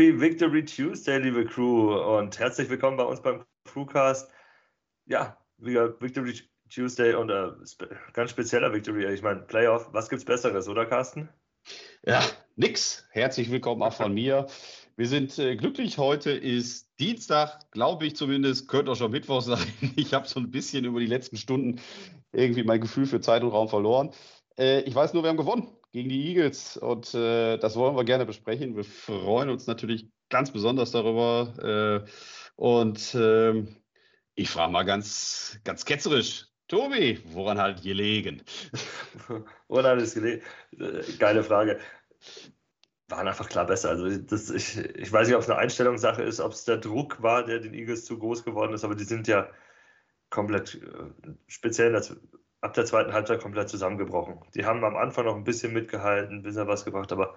[0.00, 4.30] Happy Victory Tuesday, liebe Crew, und herzlich willkommen bei uns beim Crewcast.
[5.04, 6.40] Ja, wieder Victory
[6.74, 7.50] Tuesday und äh,
[8.14, 9.12] ganz spezieller Victory.
[9.12, 11.28] Ich meine, Playoff, was gibt's Besseres, oder Carsten?
[12.06, 12.22] Ja,
[12.56, 13.06] nix.
[13.10, 14.46] Herzlich willkommen auch von mir.
[14.96, 15.98] Wir sind äh, glücklich.
[15.98, 18.68] Heute ist Dienstag, glaube ich zumindest.
[18.68, 19.66] Könnte auch schon Mittwoch sein.
[19.96, 21.78] Ich habe so ein bisschen über die letzten Stunden
[22.32, 24.12] irgendwie mein Gefühl für Zeit und Raum verloren.
[24.56, 28.04] Äh, ich weiß nur, wir haben gewonnen gegen die Eagles und äh, das wollen wir
[28.04, 28.76] gerne besprechen.
[28.76, 32.04] Wir freuen uns natürlich ganz besonders darüber.
[32.06, 32.10] Äh,
[32.56, 33.76] und ähm,
[34.34, 38.42] ich frage mal ganz, ganz ketzerisch, Tobi, woran hat gelegen?
[39.68, 40.42] woran hat es gelegen?
[41.18, 41.80] Geile Frage.
[43.08, 43.90] Waren einfach klar besser.
[43.90, 47.20] Also das, ich, ich weiß nicht, ob es eine Einstellungssache ist, ob es der Druck
[47.22, 49.50] war, der den Eagles zu groß geworden ist, aber die sind ja
[50.30, 51.90] komplett äh, speziell
[52.60, 54.40] ab der zweiten Halbzeit komplett zusammengebrochen.
[54.54, 57.34] Die haben am Anfang noch ein bisschen mitgehalten, ein bisschen was gebracht, aber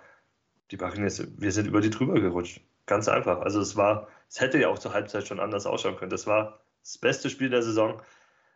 [0.71, 2.61] die Buccaneers, wir sind über die drüber gerutscht.
[2.85, 3.41] Ganz einfach.
[3.41, 6.11] Also es war, es hätte ja auch zur Halbzeit schon anders ausschauen können.
[6.11, 8.01] Das war das beste Spiel der Saison.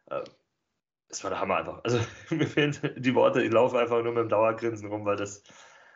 [0.10, 0.22] Äh,
[1.10, 1.84] es war der Hammer einfach.
[1.84, 5.44] Also mir fehlen die Worte, ich laufe einfach nur mit dem Dauergrinsen rum, weil das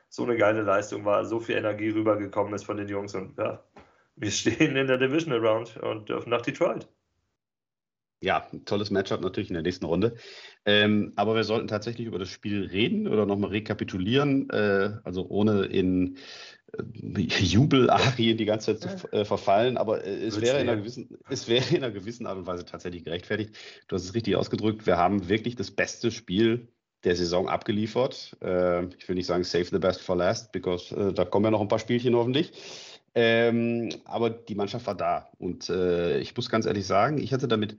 [0.09, 3.63] so eine geile Leistung war, so viel Energie rübergekommen ist von den Jungs und ja,
[4.15, 6.87] wir stehen in der Divisional Round und dürfen nach Detroit.
[8.23, 10.13] Ja, ein tolles Matchup natürlich in der nächsten Runde.
[10.63, 15.65] Ähm, aber wir sollten tatsächlich über das Spiel reden oder nochmal rekapitulieren, äh, also ohne
[15.65, 16.17] in
[16.77, 19.75] äh, Jubelarien die ganze Zeit zu äh, verfallen.
[19.77, 22.63] Aber äh, es, wäre in einer gewissen, es wäre in einer gewissen Art und Weise
[22.63, 23.55] tatsächlich gerechtfertigt.
[23.87, 24.85] Du hast es richtig ausgedrückt.
[24.85, 26.67] Wir haben wirklich das beste Spiel
[27.03, 28.37] der Saison abgeliefert.
[28.43, 31.51] Äh, ich will nicht sagen save the best for last, because äh, da kommen ja
[31.51, 32.53] noch ein paar Spielchen hoffentlich.
[33.13, 35.31] Ähm, aber die Mannschaft war da.
[35.37, 37.77] Und äh, ich muss ganz ehrlich sagen, ich hatte damit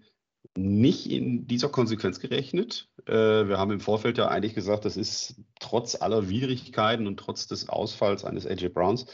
[0.56, 2.88] nicht in dieser Konsequenz gerechnet.
[3.06, 7.47] Äh, wir haben im Vorfeld ja eigentlich gesagt, das ist trotz aller Widrigkeiten und trotz
[7.47, 9.06] des Ausfalls eines AJ Browns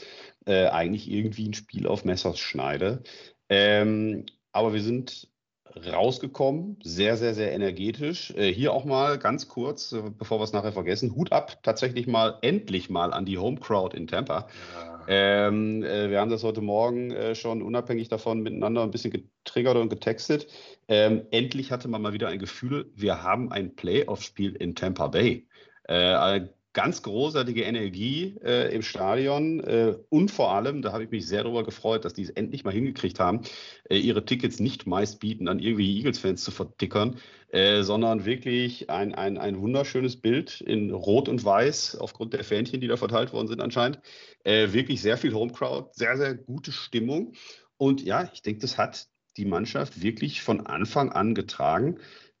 [0.45, 3.03] äh, eigentlich irgendwie ein Spiel auf Messerschneide.
[3.47, 5.29] Ähm, aber wir sind
[5.75, 8.31] rausgekommen, sehr, sehr, sehr energetisch.
[8.31, 12.37] Äh, hier auch mal ganz kurz, bevor wir es nachher vergessen, Hut ab, tatsächlich mal,
[12.41, 14.47] endlich mal an die Home Crowd in Tampa.
[14.75, 19.09] Ja ähm, äh, wir haben das heute Morgen äh, schon unabhängig davon miteinander ein bisschen
[19.09, 20.45] getriggert und getextet.
[20.89, 25.47] Ähm, endlich hatte man mal wieder ein Gefühl, wir haben ein Playoff-Spiel in Tampa Bay.
[25.83, 31.27] Äh, ganz großartige Energie äh, im Stadion äh, und vor allem, da habe ich mich
[31.27, 33.41] sehr darüber gefreut, dass die es endlich mal hingekriegt haben,
[33.89, 37.19] äh, ihre Tickets nicht meist bieten, an irgendwie Eagles-Fans zu vertickern,
[37.49, 42.81] äh, sondern wirklich ein, ein, ein wunderschönes Bild in Rot und Weiß aufgrund der Fähnchen,
[42.81, 43.99] die da verteilt worden sind anscheinend.
[44.43, 47.33] Äh, wirklich sehr viel Homecrowd, sehr, sehr gute Stimmung.
[47.77, 49.07] Und ja, ich denke, das hat
[49.39, 51.97] die Mannschaft wirklich von Anfang an getragen.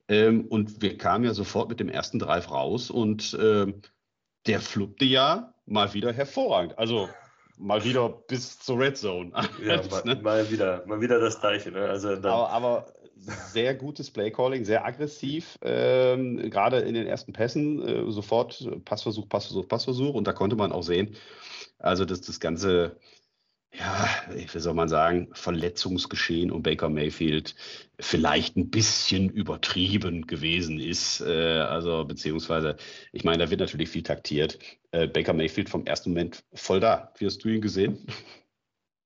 [0.07, 3.81] Ähm, und wir kamen ja sofort mit dem ersten Drive raus und ähm,
[4.47, 6.77] der fluppte ja mal wieder hervorragend.
[6.77, 7.09] Also
[7.57, 9.31] mal wieder bis zur Red Zone.
[9.63, 10.15] Ja, mal, ne?
[10.21, 11.71] mal wieder, mal wieder das Gleiche.
[11.71, 11.85] Ne?
[11.85, 12.93] Also aber, aber,
[13.51, 19.67] sehr gutes Playcalling, sehr aggressiv, ähm, gerade in den ersten Pässen, äh, sofort Passversuch, Passversuch,
[19.67, 20.13] Passversuch.
[20.15, 21.15] Und da konnte man auch sehen,
[21.77, 22.97] also dass das Ganze
[23.71, 27.55] ja, wie soll man sagen, Verletzungsgeschehen um Baker Mayfield
[27.99, 31.21] vielleicht ein bisschen übertrieben gewesen ist.
[31.21, 32.77] Äh, also beziehungsweise,
[33.11, 34.57] ich meine, da wird natürlich viel taktiert.
[34.91, 37.13] Äh, Baker Mayfield vom ersten Moment voll da.
[37.17, 38.07] Wie hast du ihn gesehen?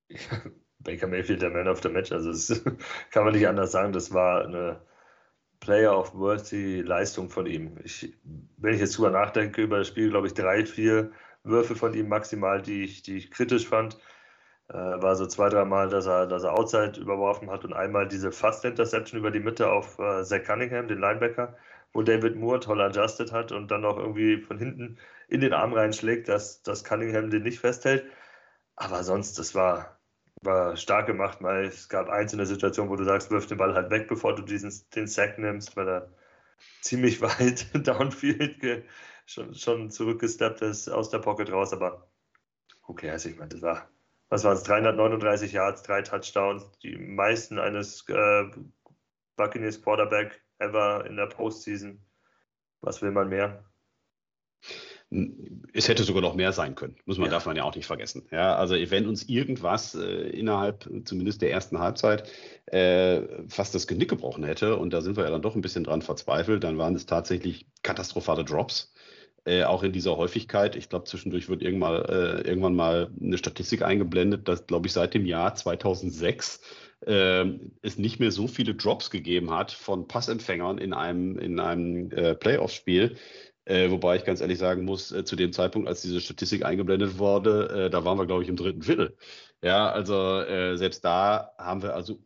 [0.80, 2.12] Baker Mayfield der Man of the Match.
[2.12, 2.64] Also das
[3.12, 3.94] kann man nicht anders sagen.
[3.94, 4.82] Das war eine
[5.60, 7.78] Player of Worthy Leistung von ihm.
[7.84, 8.14] Ich,
[8.58, 11.12] wenn ich jetzt drüber nachdenke über das Spiel, glaube ich, drei, vier
[11.44, 13.98] Würfe von ihm maximal, die ich, die ich kritisch fand.
[14.70, 18.32] Äh, war so zwei, dreimal, dass er, dass er Outside überworfen hat und einmal diese
[18.32, 21.56] Fast Interception über die Mitte auf äh, Zach Cunningham, den Linebacker,
[21.94, 24.98] wo David Moore toll adjusted hat und dann auch irgendwie von hinten
[25.28, 28.06] in den Arm reinschlägt, dass, dass Cunningham den nicht festhält.
[28.76, 30.00] Aber sonst, das war,
[30.42, 31.42] war stark gemacht.
[31.42, 34.44] Mal, es gab einzelne Situationen, wo du sagst, wirf den Ball halt weg, bevor du
[34.44, 36.10] diesen, den Sack nimmst, weil er
[36.82, 38.86] ziemlich weit downfield
[39.26, 41.74] schon, schon zurückgesteppt ist aus der Pocket raus.
[41.74, 42.08] Aber
[42.88, 43.90] okay, also ich meine, das war
[44.34, 48.46] was waren es, 339 Yards, drei Touchdowns, die meisten eines äh,
[49.36, 52.04] Buccaneers Quarterback ever in der Postseason.
[52.82, 53.64] Was will man mehr?
[55.74, 57.34] Es hätte sogar noch mehr sein können, muss man, ja.
[57.34, 58.28] darf man ja auch nicht vergessen.
[58.32, 62.28] Ja, also wenn uns irgendwas äh, innerhalb zumindest der ersten Halbzeit
[62.66, 65.84] äh, fast das Genick gebrochen hätte, und da sind wir ja dann doch ein bisschen
[65.84, 68.93] dran verzweifelt, dann waren es tatsächlich katastrophale Drops
[69.46, 70.76] äh, auch in dieser Häufigkeit.
[70.76, 75.14] Ich glaube, zwischendurch wird irgendwann, äh, irgendwann mal eine Statistik eingeblendet, dass, glaube ich, seit
[75.14, 76.62] dem Jahr 2006
[77.06, 77.46] äh,
[77.82, 82.36] es nicht mehr so viele Drops gegeben hat von Passempfängern in einem, in einem äh,
[82.36, 83.18] Playoff-Spiel
[83.66, 87.18] Äh, wobei ich ganz ehrlich sagen muss, äh, zu dem Zeitpunkt, als diese Statistik eingeblendet
[87.18, 89.18] wurde, da waren wir, glaube ich, im dritten Viertel.
[89.62, 90.44] Ja, also
[90.76, 92.20] selbst da haben wir also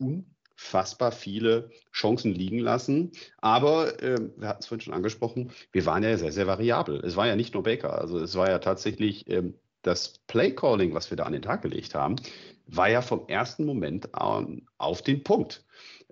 [0.57, 3.11] unfassbar viele Chancen liegen lassen.
[3.37, 6.99] Aber ähm, wir hatten es vorhin schon angesprochen, wir waren ja sehr, sehr variabel.
[7.03, 11.09] Es war ja nicht nur Baker, also es war ja tatsächlich ähm, das Play-Calling, was
[11.09, 12.17] wir da an den Tag gelegt haben,
[12.65, 15.63] war ja vom ersten Moment an auf den Punkt.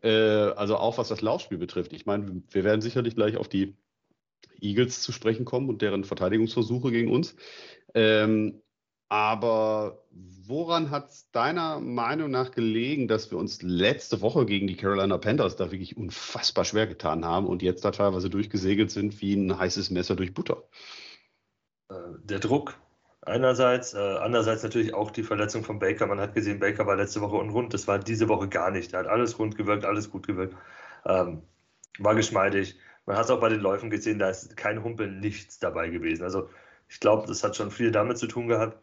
[0.02, 1.92] Äh, also auch was das Laufspiel betrifft.
[1.92, 3.76] Ich meine, wir werden sicherlich gleich auf die
[4.62, 7.36] Eagles zu sprechen kommen und deren Verteidigungsversuche gegen uns.
[7.94, 8.62] Ähm,
[9.10, 14.76] aber woran hat es deiner Meinung nach gelegen, dass wir uns letzte Woche gegen die
[14.76, 19.36] Carolina Panthers da wirklich unfassbar schwer getan haben und jetzt da teilweise durchgesegelt sind wie
[19.36, 20.64] ein heißes Messer durch Butter?
[21.90, 22.78] Äh, der Druck
[23.26, 26.08] einerseits, äh, andererseits natürlich auch die Verletzung von Baker.
[26.08, 28.94] Man hat gesehen, Baker war letzte Woche unrund, das war diese Woche gar nicht.
[28.94, 30.56] Er hat alles rund gewirkt, alles gut gewirkt.
[31.06, 31.42] Ähm,
[32.00, 32.78] war geschmeidig.
[33.06, 36.24] Man hat es auch bei den Läufen gesehen, da ist kein Humpeln, nichts dabei gewesen.
[36.24, 36.50] Also
[36.88, 38.80] ich glaube, das hat schon viel damit zu tun gehabt.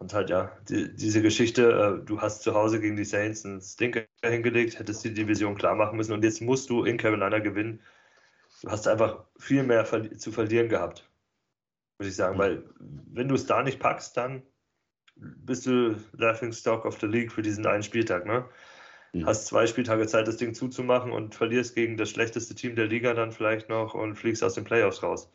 [0.00, 3.60] Und halt ja, die, diese Geschichte, äh, du hast zu Hause gegen die Saints einen
[3.60, 7.80] Stinker hingelegt, hättest die Division klar machen müssen und jetzt musst du in Carolina gewinnen.
[8.62, 11.08] Du hast einfach viel mehr verli zu verlieren gehabt,
[11.98, 12.38] würde ich sagen, mhm.
[12.40, 14.42] weil wenn du es da nicht packst, dann
[15.16, 18.24] bist du Laughing Stock of the League für diesen einen Spieltag.
[18.24, 18.46] Ne?
[19.12, 19.26] Mhm.
[19.26, 23.12] Hast zwei Spieltage Zeit, das Ding zuzumachen und verlierst gegen das schlechteste Team der Liga
[23.12, 25.30] dann vielleicht noch und fliegst aus den Playoffs raus.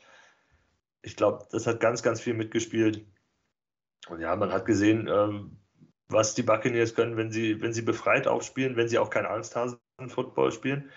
[1.04, 3.06] Ich glaube, das hat ganz, ganz viel mitgespielt.
[4.07, 5.57] Und ja, man hat gesehen, ähm,
[6.07, 10.52] was die Buccaneers können, wenn sie, wenn sie befreit aufspielen, wenn sie auch kein Angsthasen-Football
[10.52, 10.92] spielen.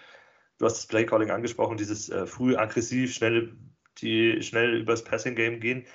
[0.58, 3.56] Du hast das Playcalling angesprochen, dieses äh, früh aggressiv, schnell,
[3.98, 5.86] die schnell übers Passing-Game gehen.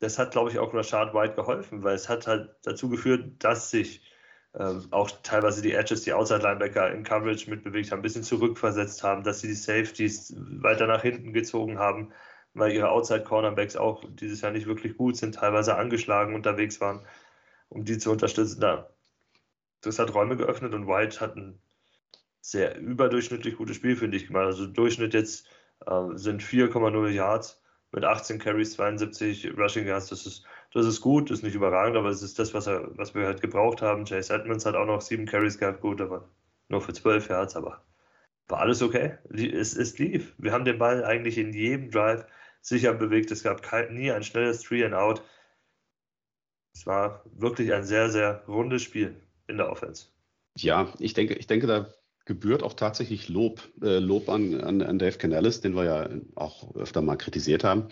[0.00, 3.70] Das hat, glaube ich, auch Rashad White geholfen, weil es hat halt dazu geführt, dass
[3.70, 4.02] sich
[4.54, 9.22] ähm, auch teilweise die Edges, die Outside-Linebacker in Coverage mitbewegt haben, ein bisschen zurückversetzt haben,
[9.22, 12.12] dass sie die Safeties weiter nach hinten gezogen haben,
[12.54, 17.04] weil ihre Outside-Cornerbacks auch dieses Jahr nicht wirklich gut sind, teilweise angeschlagen unterwegs waren,
[17.68, 18.60] um die zu unterstützen.
[18.60, 18.90] Da,
[19.80, 21.60] das hat Räume geöffnet und White hat ein
[22.40, 24.46] sehr überdurchschnittlich gutes Spiel, finde ich, gemacht.
[24.46, 25.46] Also Durchschnitt jetzt
[25.86, 27.62] äh, sind 4,0 Yards
[27.92, 30.08] mit 18 Carries, 72 Rushing Yards.
[30.08, 33.14] Das ist das ist gut, ist nicht überragend, aber es ist das, was, er, was
[33.14, 34.04] wir halt gebraucht haben.
[34.04, 36.28] Chase Edmonds hat auch noch sieben Carries gehabt, gut, aber
[36.68, 37.82] nur für zwölf Yards, aber
[38.48, 39.16] war alles okay.
[39.30, 40.34] Es, es lief.
[40.38, 42.26] Wir haben den Ball eigentlich in jedem Drive
[42.68, 43.30] sicher bewegt.
[43.30, 45.22] Es gab nie ein schnelles Three and Out.
[46.74, 50.06] Es war wirklich ein sehr, sehr rundes Spiel in der Offense.
[50.56, 51.92] Ja, ich denke, ich denke, da
[52.24, 56.74] gebührt auch tatsächlich Lob, äh, Lob an, an, an Dave Canellis, den wir ja auch
[56.76, 57.88] öfter mal kritisiert haben,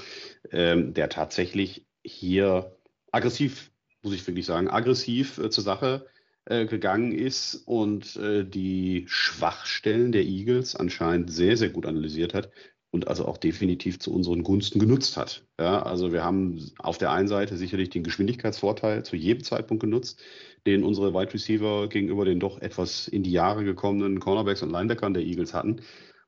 [0.50, 2.76] ähm, der tatsächlich hier
[3.10, 3.70] aggressiv,
[4.02, 6.06] muss ich wirklich sagen, aggressiv äh, zur Sache
[6.44, 12.50] äh, gegangen ist und äh, die Schwachstellen der Eagles anscheinend sehr, sehr gut analysiert hat
[12.90, 15.44] und also auch definitiv zu unseren Gunsten genutzt hat.
[15.58, 20.22] Ja, also wir haben auf der einen Seite sicherlich den Geschwindigkeitsvorteil zu jedem Zeitpunkt genutzt,
[20.66, 25.14] den unsere Wide Receiver gegenüber den doch etwas in die Jahre gekommenen Cornerbacks und Linebackern
[25.14, 25.82] der Eagles hatten.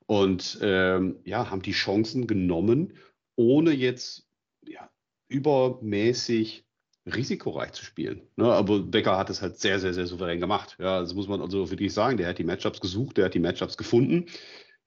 [0.07, 2.95] Und ähm, ja, haben die Chancen genommen,
[3.37, 4.27] ohne jetzt
[4.67, 4.91] ja,
[5.29, 6.65] übermäßig
[7.07, 8.23] risikoreich zu spielen.
[8.37, 8.47] Ne?
[8.47, 10.77] Aber Becker hat es halt sehr, sehr, sehr souverän gemacht.
[10.79, 12.17] Ja, das muss man also wirklich sagen.
[12.17, 14.27] Der hat die Matchups gesucht, der hat die Matchups gefunden.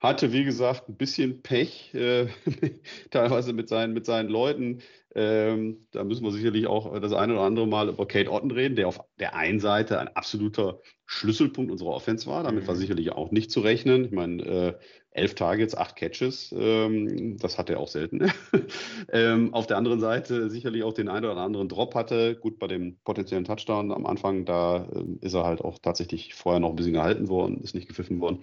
[0.01, 2.25] Hatte, wie gesagt, ein bisschen Pech, äh,
[3.11, 4.79] teilweise mit seinen, mit seinen Leuten.
[5.13, 8.75] Ähm, da müssen wir sicherlich auch das eine oder andere Mal über Kate Otten reden,
[8.75, 12.41] der auf der einen Seite ein absoluter Schlüsselpunkt unserer Offense war.
[12.43, 12.79] Damit war mhm.
[12.79, 14.05] sicherlich auch nicht zu rechnen.
[14.05, 14.73] Ich meine, äh,
[15.11, 18.31] elf Targets, acht Catches, ähm, das hat er auch selten.
[19.11, 22.35] ähm, auf der anderen Seite sicherlich auch den einen oder anderen Drop hatte.
[22.35, 26.59] Gut, bei dem potenziellen Touchdown am Anfang, da äh, ist er halt auch tatsächlich vorher
[26.59, 28.39] noch ein bisschen gehalten worden, ist nicht gepfiffen worden.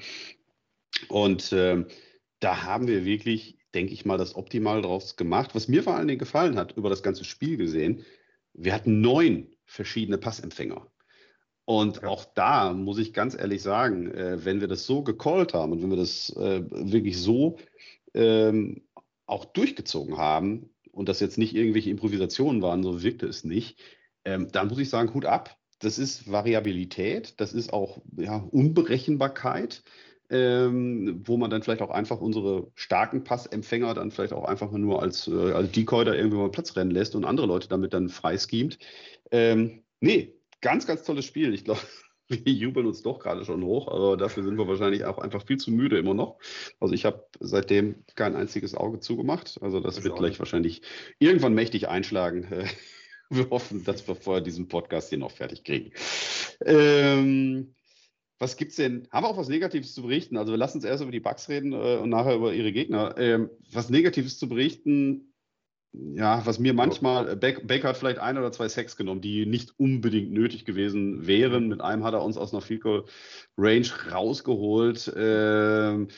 [1.08, 1.86] Und ähm,
[2.40, 5.54] da haben wir wirklich, denke ich mal, das Optimal draus gemacht.
[5.54, 8.04] Was mir vor allen Dingen gefallen hat, über das ganze Spiel gesehen,
[8.52, 10.86] wir hatten neun verschiedene Passempfänger.
[11.64, 15.72] Und auch da muss ich ganz ehrlich sagen, äh, wenn wir das so gecallt haben
[15.72, 17.58] und wenn wir das äh, wirklich so
[18.14, 18.86] ähm,
[19.26, 23.78] auch durchgezogen haben und das jetzt nicht irgendwelche Improvisationen waren, so wirkte es nicht,
[24.24, 25.56] ähm, dann muss ich sagen, Hut ab.
[25.78, 29.84] Das ist Variabilität, das ist auch ja, Unberechenbarkeit,
[30.30, 35.02] ähm, wo man dann vielleicht auch einfach unsere starken Passempfänger dann vielleicht auch einfach nur
[35.02, 38.08] als, äh, als Decoy da irgendwie mal Platz rennen lässt und andere Leute damit dann
[38.08, 38.78] freischemt.
[39.30, 41.54] Ähm, nee, ganz, ganz tolles Spiel.
[41.54, 41.80] Ich glaube,
[42.28, 45.56] wir jubeln uns doch gerade schon hoch, aber dafür sind wir wahrscheinlich auch einfach viel
[45.56, 46.38] zu müde immer noch.
[46.78, 49.58] Also ich habe seitdem kein einziges Auge zugemacht.
[49.62, 50.82] Also das, das wird gleich wahrscheinlich
[51.18, 52.48] irgendwann mächtig einschlagen.
[53.30, 55.92] Wir hoffen, dass wir vorher diesen Podcast hier noch fertig kriegen.
[56.64, 57.74] Ähm,
[58.38, 59.08] was gibt's denn?
[59.10, 60.36] Haben wir auch was Negatives zu berichten?
[60.36, 63.16] Also wir lassen uns erst über die Bugs reden äh, und nachher über ihre Gegner.
[63.18, 65.32] Ähm, was Negatives zu berichten,
[65.92, 69.78] ja, was mir manchmal, äh, Baker hat vielleicht ein oder zwei Sex genommen, die nicht
[69.78, 71.68] unbedingt nötig gewesen wären.
[71.68, 73.04] Mit einem hat er uns aus einer Field Goal
[73.56, 75.12] Range rausgeholt.
[75.16, 76.08] Ähm,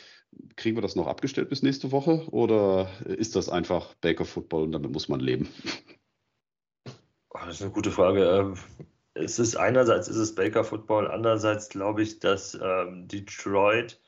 [0.56, 4.72] kriegen wir das noch abgestellt bis nächste Woche oder ist das einfach Baker Football und
[4.72, 5.48] damit muss man leben?
[7.30, 8.24] Oh, das ist eine gute Frage.
[8.24, 8.54] Ähm,
[9.20, 14.00] es ist einerseits ist es Baker Football, andererseits glaube ich, dass ähm, Detroit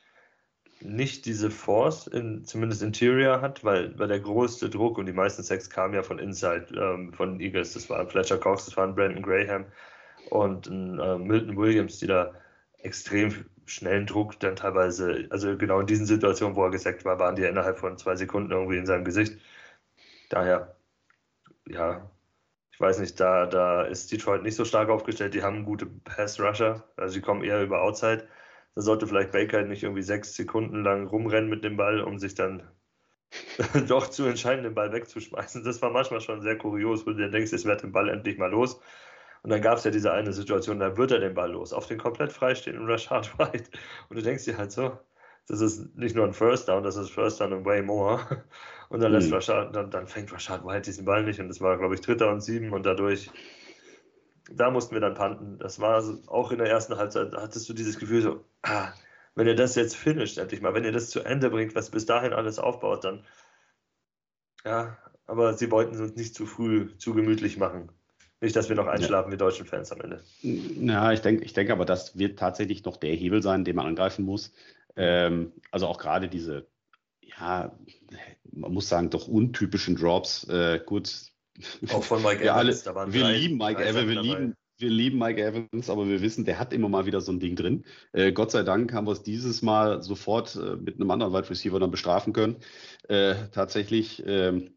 [0.80, 5.42] nicht diese Force, in, zumindest Interior hat, weil, weil der größte Druck und die meisten
[5.42, 7.74] Sex kamen ja von Inside, ähm, von Eagles.
[7.74, 9.66] Das waren Fletcher Cox, das waren Brandon Graham
[10.30, 12.34] und äh, Milton Williams, die da
[12.78, 17.36] extrem schnellen Druck dann teilweise, also genau in diesen Situationen, wo er gesackt war, waren
[17.36, 19.38] die ja innerhalb von zwei Sekunden irgendwie in seinem Gesicht.
[20.30, 20.76] Daher,
[21.66, 22.10] ja,
[22.72, 25.34] ich weiß nicht, da, da ist Detroit nicht so stark aufgestellt.
[25.34, 28.26] Die haben gute Pass-Rusher, also die kommen eher über Outside.
[28.74, 32.34] Da sollte vielleicht Baker nicht irgendwie sechs Sekunden lang rumrennen mit dem Ball, um sich
[32.34, 32.62] dann
[33.88, 35.64] doch zu entscheiden, den Ball wegzuschmeißen.
[35.64, 38.38] Das war manchmal schon sehr kurios, wo du dir denkst, es wird den Ball endlich
[38.38, 38.80] mal los.
[39.42, 41.86] Und dann gab es ja diese eine Situation, da wird er den Ball los, auf
[41.86, 43.70] den komplett freistehenden Rashad White.
[44.08, 44.98] Und du denkst dir halt so,
[45.48, 48.20] das ist nicht nur ein First Down, das ist First Down und way more.
[48.88, 49.36] Und dann, lässt mhm.
[49.36, 52.30] Rashad, dann, dann fängt Rashad White diesen Ball nicht und das war, glaube ich, Dritter
[52.30, 53.30] und Sieben und dadurch,
[54.50, 55.58] da mussten wir dann panten.
[55.58, 58.92] Das war auch in der ersten Halbzeit, hattest du dieses Gefühl so, ah,
[59.34, 62.04] wenn ihr das jetzt finisht, endlich mal, wenn ihr das zu Ende bringt, was bis
[62.04, 63.24] dahin alles aufbaut, dann,
[64.62, 67.90] ja, aber sie wollten es uns nicht zu früh, zu gemütlich machen.
[68.42, 69.34] Nicht, dass wir noch einschlafen, ja.
[69.34, 70.20] wie deutschen Fans am Ende.
[70.42, 73.86] Ja, ich denke ich denk aber, das wird tatsächlich noch der Hebel sein, den man
[73.86, 74.52] angreifen muss.
[74.96, 76.66] Ähm, also auch gerade diese,
[77.20, 77.76] ja,
[78.52, 80.44] man muss sagen, doch untypischen Drops.
[80.48, 81.32] Äh, gut.
[81.92, 82.86] Auch von Mike wir Evans.
[82.86, 86.44] Alle, wir drei, lieben Mike Evans, wir lieben, wir lieben Mike Evans, aber wir wissen,
[86.44, 87.84] der hat immer mal wieder so ein Ding drin.
[88.12, 91.50] Äh, Gott sei Dank haben wir es dieses Mal sofort äh, mit einem anderen Wide
[91.50, 92.56] Receiver dann bestrafen können.
[93.08, 94.22] Äh, tatsächlich.
[94.26, 94.74] Ähm,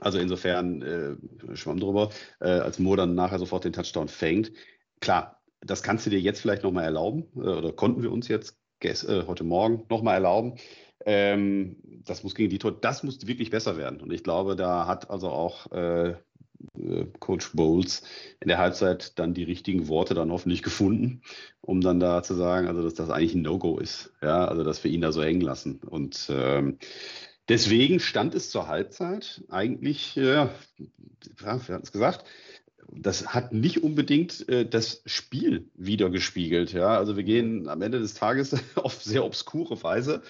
[0.00, 2.10] also insofern äh, schwamm drüber,
[2.40, 4.50] äh, als Mo dann nachher sofort den Touchdown fängt.
[5.00, 8.59] Klar, das kannst du dir jetzt vielleicht nochmal erlauben, äh, oder konnten wir uns jetzt
[8.82, 10.54] heute Morgen nochmal erlauben.
[11.06, 14.00] Ähm, das muss gegen Detroit, das muss wirklich besser werden.
[14.00, 16.14] Und ich glaube, da hat also auch äh,
[16.78, 18.02] äh, Coach Bowles
[18.40, 21.22] in der Halbzeit dann die richtigen Worte dann hoffentlich gefunden,
[21.60, 24.12] um dann da zu sagen, also dass das eigentlich ein No-Go ist.
[24.22, 25.80] Ja, also dass wir ihn da so hängen lassen.
[25.88, 26.78] Und ähm,
[27.48, 30.48] deswegen stand es zur Halbzeit eigentlich, äh,
[31.36, 32.24] wir hatten es gesagt,
[32.92, 36.72] das hat nicht unbedingt äh, das Spiel wiedergespiegelt.
[36.72, 36.98] Ja?
[36.98, 40.22] Also wir gehen am Ende des Tages auf sehr obskure Weise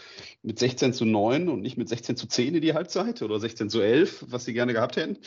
[0.43, 3.71] mit 16 zu 9 und nicht mit 16 zu 10 in die Halbzeit oder 16
[3.71, 5.19] zu 11, was sie gerne gehabt hätten.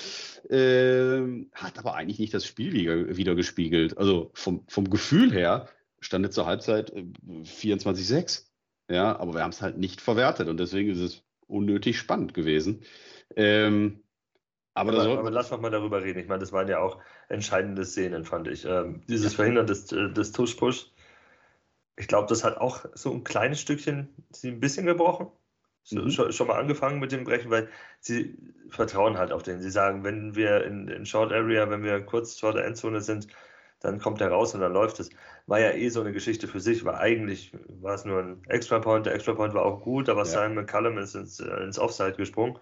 [0.50, 2.74] Äh, hat aber eigentlich nicht das Spiel
[3.18, 3.98] wiedergespiegelt.
[3.98, 8.44] Also vom, vom Gefühl her stand zur Halbzeit 24-6.
[8.90, 12.34] Äh, ja, aber wir haben es halt nicht verwertet und deswegen ist es unnötig spannend
[12.34, 12.84] gewesen.
[13.36, 14.04] Ähm,
[14.74, 16.20] aber, aber, aber, lass noch mal darüber reden.
[16.20, 17.00] Ich meine, das waren ja auch
[17.30, 18.65] entscheidende Szenen, fand ich.
[18.65, 20.92] Ähm, dieses Verhindern des, äh, des Tush-Push,
[21.96, 25.27] ich glaube, das hat auch so ein kleines Stückchen sie ein bisschen gebrochen.
[25.84, 26.10] So, mhm.
[26.10, 28.36] schon, schon, mal angefangen mit dem Brechen, weil sie
[28.70, 29.62] vertrauen halt auf den.
[29.62, 33.27] Sie sagen, wenn wir in, in Short Area, wenn wir kurz vor der Endzone sind,
[33.82, 35.10] dann kommt er raus und dann läuft es.
[35.46, 38.80] War ja eh so eine Geschichte für sich, war eigentlich war es nur ein Extra
[38.80, 39.06] Point.
[39.06, 40.25] Der Extra Point war auch gut, aber ja.
[40.25, 42.58] Simon McCallum ist ins, äh, ins Offside gesprungen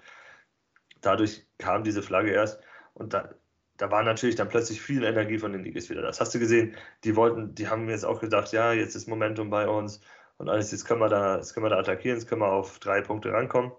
[1.01, 2.59] dadurch kam diese Flagge erst
[2.93, 3.33] und da,
[3.77, 6.01] da war natürlich dann plötzlich viel Energie von den Eagles wieder.
[6.01, 6.75] Das hast du gesehen.
[7.03, 10.01] Die wollten, die haben jetzt auch gedacht, ja, jetzt ist Momentum bei uns
[10.37, 12.79] und alles, jetzt können wir da, jetzt können wir da attackieren, jetzt können wir auf
[12.79, 13.71] drei Punkte rankommen.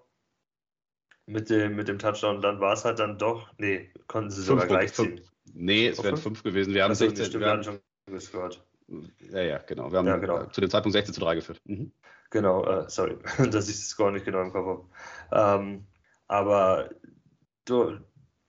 [1.25, 4.67] Mit dem, mit dem Touchdown, dann war es halt dann doch, nee, konnten sie sogar
[4.67, 5.21] Punkte, gleich ziehen.
[5.53, 6.73] Nee, es wären fünf gewesen.
[6.73, 8.65] Wir haben also, 16, wir haben schon gehört.
[9.31, 9.91] Ja, ja, genau.
[9.91, 10.45] Wir haben ja, genau.
[10.47, 11.61] zu dem Zeitpunkt 16 zu 3 geführt.
[11.65, 11.91] Mhm.
[12.29, 13.17] Genau, äh, sorry,
[13.51, 14.89] dass ich das Score nicht genau im Kopf
[15.31, 15.63] habe.
[15.63, 15.85] Ähm,
[16.27, 16.89] aber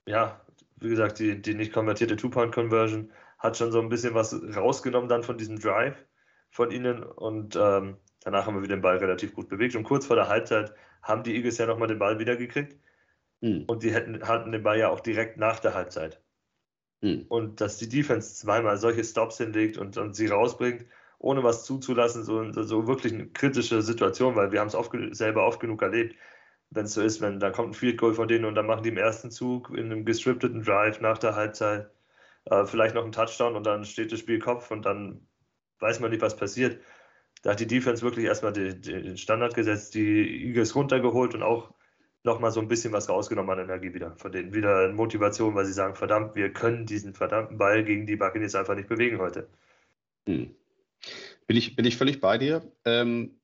[0.05, 0.41] ja,
[0.77, 5.23] wie gesagt, die, die nicht konvertierte Two-Point-Conversion hat schon so ein bisschen was rausgenommen dann
[5.23, 6.05] von diesem Drive
[6.49, 10.05] von ihnen und ähm, danach haben wir wieder den Ball relativ gut bewegt und kurz
[10.05, 12.77] vor der Halbzeit haben die Eagles ja nochmal den Ball wiedergekriegt
[13.41, 13.65] mhm.
[13.67, 16.21] und die hätten, hatten den Ball ja auch direkt nach der Halbzeit.
[17.01, 17.25] Mhm.
[17.27, 20.85] Und dass die Defense zweimal solche Stops hinlegt und, und sie rausbringt,
[21.19, 25.45] ohne was zuzulassen, so, so wirklich eine kritische Situation, weil wir haben es oft, selber
[25.45, 26.15] oft genug erlebt,
[26.71, 28.83] wenn es so ist, wenn da kommt ein Field Goal von denen und dann machen
[28.83, 31.89] die im ersten Zug in einem gescripteten Drive nach der Halbzeit
[32.45, 35.27] äh, vielleicht noch einen Touchdown und dann steht das Spiel Kopf und dann
[35.79, 36.79] weiß man nicht, was passiert.
[37.43, 41.73] Da hat die Defense wirklich erstmal den Standard gesetzt, die Eagles runtergeholt und auch
[42.23, 44.15] nochmal so ein bisschen was rausgenommen an Energie wieder.
[44.17, 48.15] Von denen wieder Motivation, weil sie sagen, verdammt, wir können diesen verdammten Ball gegen die
[48.15, 49.47] Buccaneers einfach nicht bewegen heute.
[50.27, 50.55] Hm.
[51.45, 52.63] Bin ich, bin ich völlig bei dir.
[52.83, 53.35] Ähm,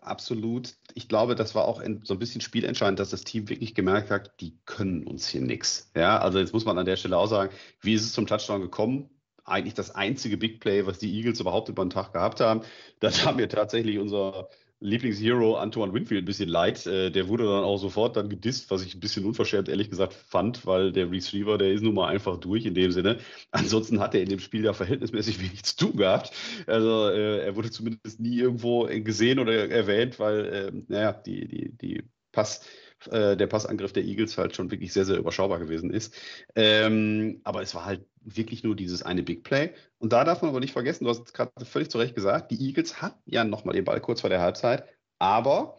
[0.00, 0.74] absolut.
[0.96, 4.40] Ich glaube, das war auch so ein bisschen spielentscheidend, dass das Team wirklich gemerkt hat,
[4.40, 5.90] die können uns hier nichts.
[5.96, 8.60] Ja, also jetzt muss man an der Stelle auch sagen, wie ist es zum Touchdown
[8.60, 9.10] gekommen?
[9.44, 12.62] Eigentlich das einzige Big Play, was die Eagles überhaupt über den Tag gehabt haben.
[13.00, 14.48] Das haben wir tatsächlich unser
[14.84, 16.86] Lieblingshero Antoine Winfield ein bisschen leid.
[16.86, 20.12] Äh, der wurde dann auch sofort dann gedisst, was ich ein bisschen unverschämt ehrlich gesagt
[20.12, 23.18] fand, weil der Receiver, der ist nun mal einfach durch in dem Sinne.
[23.50, 26.32] Ansonsten hat er in dem Spiel ja verhältnismäßig wenig zu tun gehabt.
[26.66, 31.72] Also äh, er wurde zumindest nie irgendwo gesehen oder erwähnt, weil, äh, naja, die, die,
[31.76, 32.60] die Pass,
[33.08, 36.14] äh, der Passangriff der Eagles halt schon wirklich sehr, sehr überschaubar gewesen ist.
[36.54, 39.72] Ähm, aber es war halt wirklich nur dieses eine Big Play.
[39.98, 42.60] Und da darf man aber nicht vergessen, du hast gerade völlig zu Recht gesagt, die
[42.60, 44.84] Eagles hatten ja nochmal den Ball kurz vor der Halbzeit,
[45.18, 45.76] aber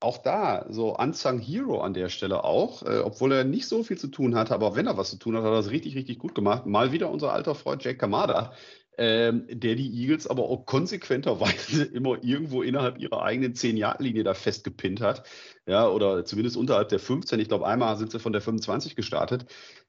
[0.00, 3.98] auch da, so Unsung Hero an der Stelle auch, äh, obwohl er nicht so viel
[3.98, 6.18] zu tun hatte, aber wenn er was zu tun hat, hat er das richtig, richtig
[6.18, 6.66] gut gemacht.
[6.66, 8.52] Mal wieder unser alter Freund Jake Kamada,
[8.96, 15.00] ähm, der die Eagles aber auch konsequenterweise immer irgendwo innerhalb ihrer eigenen 10-Yard-Linie da festgepinnt
[15.00, 15.24] hat.
[15.66, 17.40] Ja, oder zumindest unterhalb der 15.
[17.40, 19.46] Ich glaube, einmal sind sie von der 25 gestartet.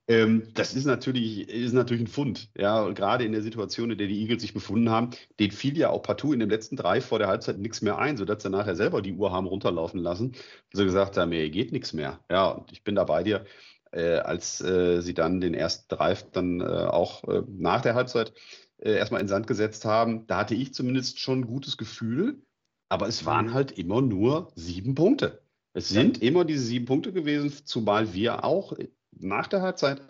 [0.07, 2.49] Ähm, das ist natürlich, ist natürlich ein Fund.
[2.57, 5.09] Ja, gerade in der Situation, in der die Eagles sich befunden haben,
[5.39, 8.15] den fiel ja auch partout in den letzten drei vor der Halbzeit nichts mehr ein,
[8.17, 10.27] sodass sie nachher selber die Uhr haben runterlaufen lassen.
[10.27, 10.35] Und
[10.71, 12.19] sie gesagt haben, mir geht nichts mehr.
[12.29, 13.45] Ja, und ich bin da bei dir.
[13.91, 18.29] Äh, als äh, sie dann den ersten Drive dann äh, auch äh, nach der Halbzeit
[18.29, 18.31] äh,
[18.77, 22.41] erstmal in Sand gesetzt haben, da hatte ich zumindest schon ein gutes Gefühl,
[22.89, 23.53] aber es waren mhm.
[23.53, 25.41] halt immer nur sieben Punkte.
[25.73, 26.29] Es sind ja.
[26.29, 28.73] immer diese sieben Punkte gewesen, zumal wir auch
[29.11, 30.01] nach der Halbzeit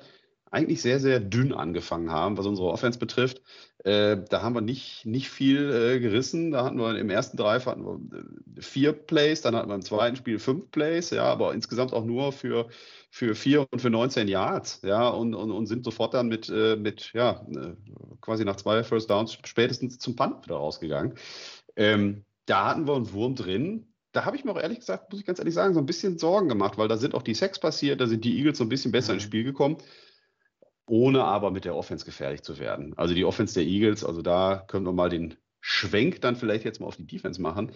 [0.52, 3.42] eigentlich sehr, sehr dünn angefangen haben, was unsere Offense betrifft.
[3.84, 6.52] Äh, da haben wir nicht, nicht viel äh, gerissen.
[6.52, 9.82] Da hatten wir im ersten Drive hatten wir äh, vier Plays, dann hatten wir im
[9.82, 12.70] zweiten Spiel fünf Plays, ja, aber insgesamt auch nur für,
[13.16, 16.76] für vier und für 19 Yards, ja, und, und, und sind sofort dann mit, äh,
[16.76, 17.74] mit, ja, äh,
[18.20, 21.14] quasi nach zwei First Downs spätestens zum Punt wieder rausgegangen.
[21.78, 25.22] Ähm, da hatten wir einen Wurm drin, da habe ich mir auch ehrlich gesagt, muss
[25.22, 27.58] ich ganz ehrlich sagen, so ein bisschen Sorgen gemacht, weil da sind auch die Sex
[27.58, 29.18] passiert, da sind die Eagles so ein bisschen besser mhm.
[29.20, 29.78] ins Spiel gekommen
[30.88, 32.94] ohne aber mit der Offense gefährlich zu werden.
[32.96, 36.80] Also die Offense der Eagles, also da können wir mal den Schwenk dann vielleicht jetzt
[36.80, 37.72] mal auf die Defense machen.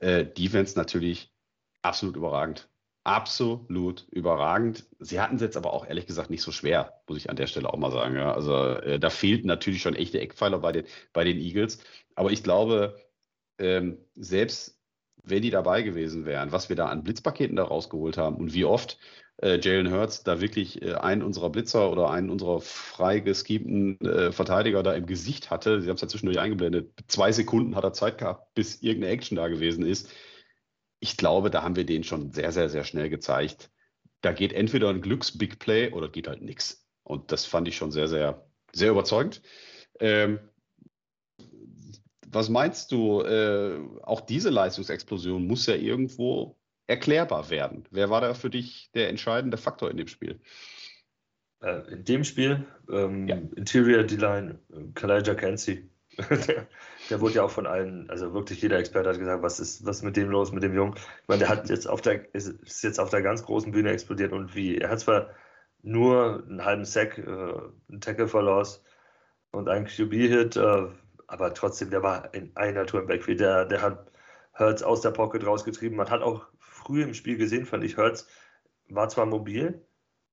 [0.00, 1.32] Äh, Defense natürlich
[1.82, 2.68] absolut überragend.
[3.10, 4.86] Absolut überragend.
[5.00, 7.48] Sie hatten es jetzt aber auch ehrlich gesagt nicht so schwer, muss ich an der
[7.48, 8.14] Stelle auch mal sagen.
[8.14, 8.32] Ja.
[8.32, 11.80] Also äh, da fehlten natürlich schon echte Eckpfeiler bei den, bei den Eagles.
[12.14, 12.96] Aber ich glaube,
[13.58, 14.78] ähm, selbst
[15.24, 18.64] wenn die dabei gewesen wären, was wir da an Blitzpaketen da rausgeholt haben und wie
[18.64, 18.96] oft
[19.42, 24.30] äh, Jalen Hurts da wirklich äh, einen unserer Blitzer oder einen unserer frei geschemten äh,
[24.30, 25.80] Verteidiger da im Gesicht hatte.
[25.80, 26.92] Sie haben es ja zwischendurch eingeblendet.
[27.08, 30.10] Zwei Sekunden hat er Zeit gehabt, bis irgendeine Action da gewesen ist.
[31.00, 33.70] Ich glaube, da haben wir den schon sehr, sehr, sehr schnell gezeigt.
[34.20, 36.86] Da geht entweder ein Glücks-Big Play oder geht halt nichts.
[37.02, 39.42] Und das fand ich schon sehr, sehr, sehr überzeugend.
[39.98, 40.40] Ähm,
[42.28, 43.22] was meinst du?
[43.22, 47.84] Äh, auch diese Leistungsexplosion muss ja irgendwo erklärbar werden.
[47.90, 50.40] Wer war da für dich der entscheidende Faktor in dem Spiel?
[51.62, 53.36] Äh, in dem Spiel, ähm, ja.
[53.56, 54.58] Interior D-Line,
[54.94, 55.88] Kalaja Kensi.
[57.10, 59.98] der, wurde ja auch von allen, also wirklich jeder Experte hat gesagt, was ist, was
[59.98, 60.94] ist mit dem los, mit dem Jungen.
[60.96, 64.32] Ich meine, der hat jetzt auf der, ist, jetzt auf der ganz großen Bühne explodiert
[64.32, 65.30] und wie, er hat zwar
[65.82, 68.84] nur einen halben Sack, äh, einen Tackle verlost
[69.50, 70.88] und einen QB-Hit, äh,
[71.26, 74.10] aber trotzdem, der war in einer Tour im Backfield, der, der hat
[74.58, 75.96] Hurts aus der Pocket rausgetrieben.
[75.96, 78.28] Man hat auch früh im Spiel gesehen, fand ich, Hurts
[78.88, 79.86] war zwar mobil,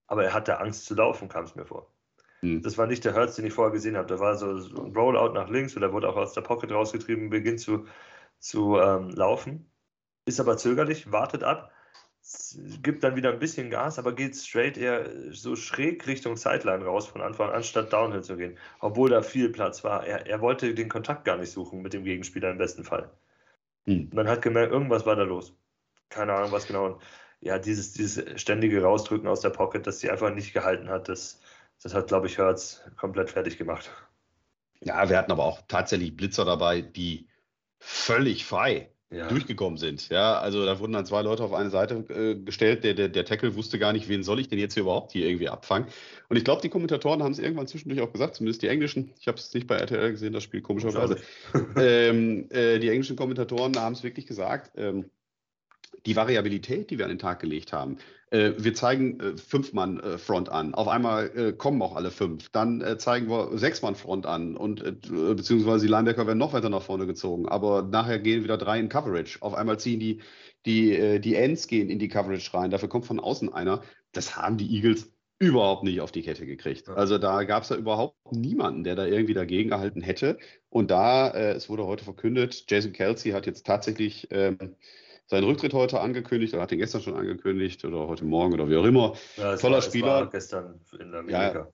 [0.07, 1.91] aber er hatte Angst zu laufen, kam es mir vor.
[2.41, 2.61] Mhm.
[2.61, 4.07] Das war nicht der Hurts, den ich vorher gesehen habe.
[4.07, 7.59] Da war so, ein Rollout nach links oder wurde auch aus der Pocket rausgetrieben, beginnt
[7.59, 7.85] zu,
[8.39, 9.71] zu ähm, laufen.
[10.25, 11.71] Ist aber zögerlich, wartet ab,
[12.81, 17.07] gibt dann wieder ein bisschen Gas, aber geht straight eher so schräg Richtung Sideline raus
[17.07, 18.57] von Anfang an, anstatt Downhill zu gehen.
[18.79, 20.05] Obwohl da viel Platz war.
[20.05, 23.09] Er, er wollte den Kontakt gar nicht suchen mit dem Gegenspieler im besten Fall.
[23.85, 24.09] Mhm.
[24.13, 25.55] Man hat gemerkt, irgendwas war da los
[26.09, 26.99] keine Ahnung, was genau.
[27.39, 31.39] Ja, dieses, dieses ständige Rausdrücken aus der Pocket, dass sie einfach nicht gehalten hat, das,
[31.83, 33.91] das hat, glaube ich, Hertz komplett fertig gemacht.
[34.81, 37.27] Ja, wir hatten aber auch tatsächlich Blitzer dabei, die
[37.79, 39.27] völlig frei ja.
[39.27, 40.09] durchgekommen sind.
[40.09, 42.83] Ja, also da wurden dann zwei Leute auf eine Seite äh, gestellt.
[42.83, 45.25] Der, der, der Tackle wusste gar nicht, wen soll ich denn jetzt hier überhaupt hier
[45.25, 45.87] irgendwie abfangen.
[46.29, 49.13] Und ich glaube, die Kommentatoren haben es irgendwann zwischendurch auch gesagt, zumindest die englischen.
[49.19, 51.17] Ich habe es nicht bei RTL gesehen, das Spiel komischerweise.
[51.77, 54.71] ähm, äh, die englischen Kommentatoren haben es wirklich gesagt.
[54.75, 55.09] Ähm,
[56.05, 57.97] die Variabilität, die wir an den Tag gelegt haben.
[58.29, 60.73] Äh, wir zeigen äh, Fünf-Mann-Front äh, an.
[60.73, 62.49] Auf einmal kommen auch alle fünf.
[62.49, 67.47] Dann zeigen wir Sechs-Mann-Front an und beziehungsweise die Linebacker werden noch weiter nach vorne gezogen.
[67.47, 69.41] Aber nachher gehen wieder drei in Coverage.
[69.41, 70.21] Auf einmal ziehen die,
[70.65, 72.71] die, die Ends gehen in die Coverage rein.
[72.71, 73.81] Dafür kommt von außen einer.
[74.11, 76.89] Das haben die Eagles überhaupt nicht auf die Kette gekriegt.
[76.89, 80.37] Also da gab es da überhaupt niemanden, der da irgendwie dagegen gehalten hätte.
[80.69, 84.75] Und da, es wurde heute verkündet, Jason Kelsey hat jetzt tatsächlich ähm,
[85.27, 88.77] seinen Rücktritt heute angekündigt, oder hat ihn gestern schon angekündigt, oder heute Morgen oder wie
[88.77, 89.13] auch immer.
[89.35, 90.29] Ja, Toller war, Spieler.
[90.31, 91.59] Gestern in Amerika.
[91.59, 91.67] Ja,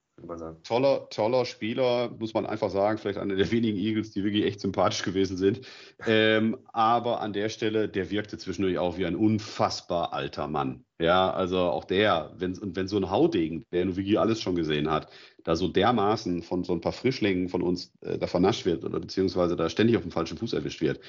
[0.64, 2.98] Toller, toller Spieler, muss man einfach sagen.
[2.98, 5.62] Vielleicht einer der wenigen Eagles, die wirklich echt sympathisch gewesen sind.
[6.06, 10.84] Ähm, aber an der Stelle, der wirkte zwischendurch auch wie ein unfassbar alter Mann.
[11.00, 14.56] Ja, also auch der, wenn, und wenn so ein Haudegen, der nur wirklich alles schon
[14.56, 15.10] gesehen hat,
[15.46, 19.00] da so dermaßen von so ein paar Frischlingen von uns äh, da vernascht wird oder
[19.00, 21.00] beziehungsweise da ständig auf dem falschen Fuß erwischt wird,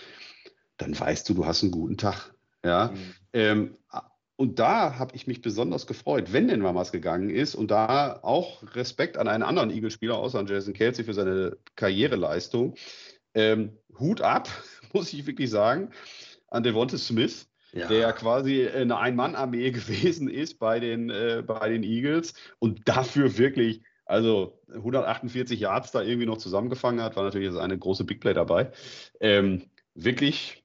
[0.76, 2.33] dann weißt du, du hast einen guten Tag.
[2.64, 3.14] Ja, mhm.
[3.32, 3.76] ähm,
[4.36, 7.54] und da habe ich mich besonders gefreut, wenn denn mal was gegangen ist.
[7.54, 12.74] Und da auch Respekt an einen anderen Eagle-Spieler, außer an Jason Kelsey, für seine Karriereleistung.
[13.34, 14.48] Ähm, Hut ab,
[14.92, 15.90] muss ich wirklich sagen,
[16.48, 17.86] an Devonta Smith, ja.
[17.86, 23.82] der quasi eine Ein-Mann-Armee gewesen ist bei den, äh, bei den Eagles und dafür wirklich,
[24.04, 28.72] also 148 Yards da irgendwie noch zusammengefangen hat, war natürlich eine große Big Play dabei.
[29.20, 29.62] Ähm,
[29.94, 30.64] wirklich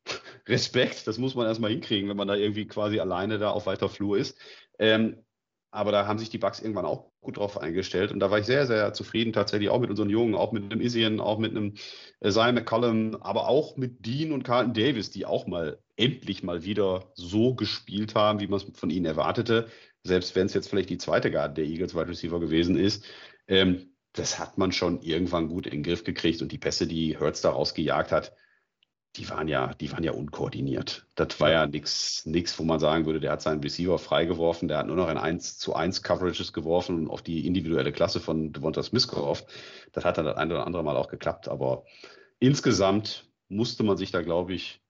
[0.49, 3.89] Respekt, das muss man erstmal hinkriegen, wenn man da irgendwie quasi alleine da auf weiter
[3.89, 4.37] Flur ist.
[4.79, 5.23] Ähm,
[5.71, 8.11] aber da haben sich die Bugs irgendwann auch gut drauf eingestellt.
[8.11, 10.81] Und da war ich sehr, sehr zufrieden, tatsächlich auch mit unseren Jungen, auch mit einem
[10.81, 11.75] Isian, auch mit einem
[12.21, 16.63] äh, Zion McCollum, aber auch mit Dean und Carlton Davis, die auch mal endlich mal
[16.63, 19.67] wieder so gespielt haben, wie man es von ihnen erwartete.
[20.03, 23.05] Selbst wenn es jetzt vielleicht die zweite Garde der Eagles Wide Receiver gewesen ist.
[23.47, 26.41] Ähm, das hat man schon irgendwann gut in den Griff gekriegt.
[26.41, 28.33] Und die Pässe, die Hertz da rausgejagt hat,
[29.15, 31.05] die waren ja, die waren ja unkoordiniert.
[31.15, 32.23] Das war ja nichts,
[32.57, 35.57] wo man sagen würde, der hat seinen Receiver freigeworfen, der hat nur noch in 1
[35.57, 39.47] zu 1 Coverages geworfen und auf die individuelle Klasse von Devonta Smith gehofft.
[39.93, 41.85] Das hat dann das ein oder andere Mal auch geklappt, aber
[42.39, 44.81] insgesamt musste man sich da, glaube ich,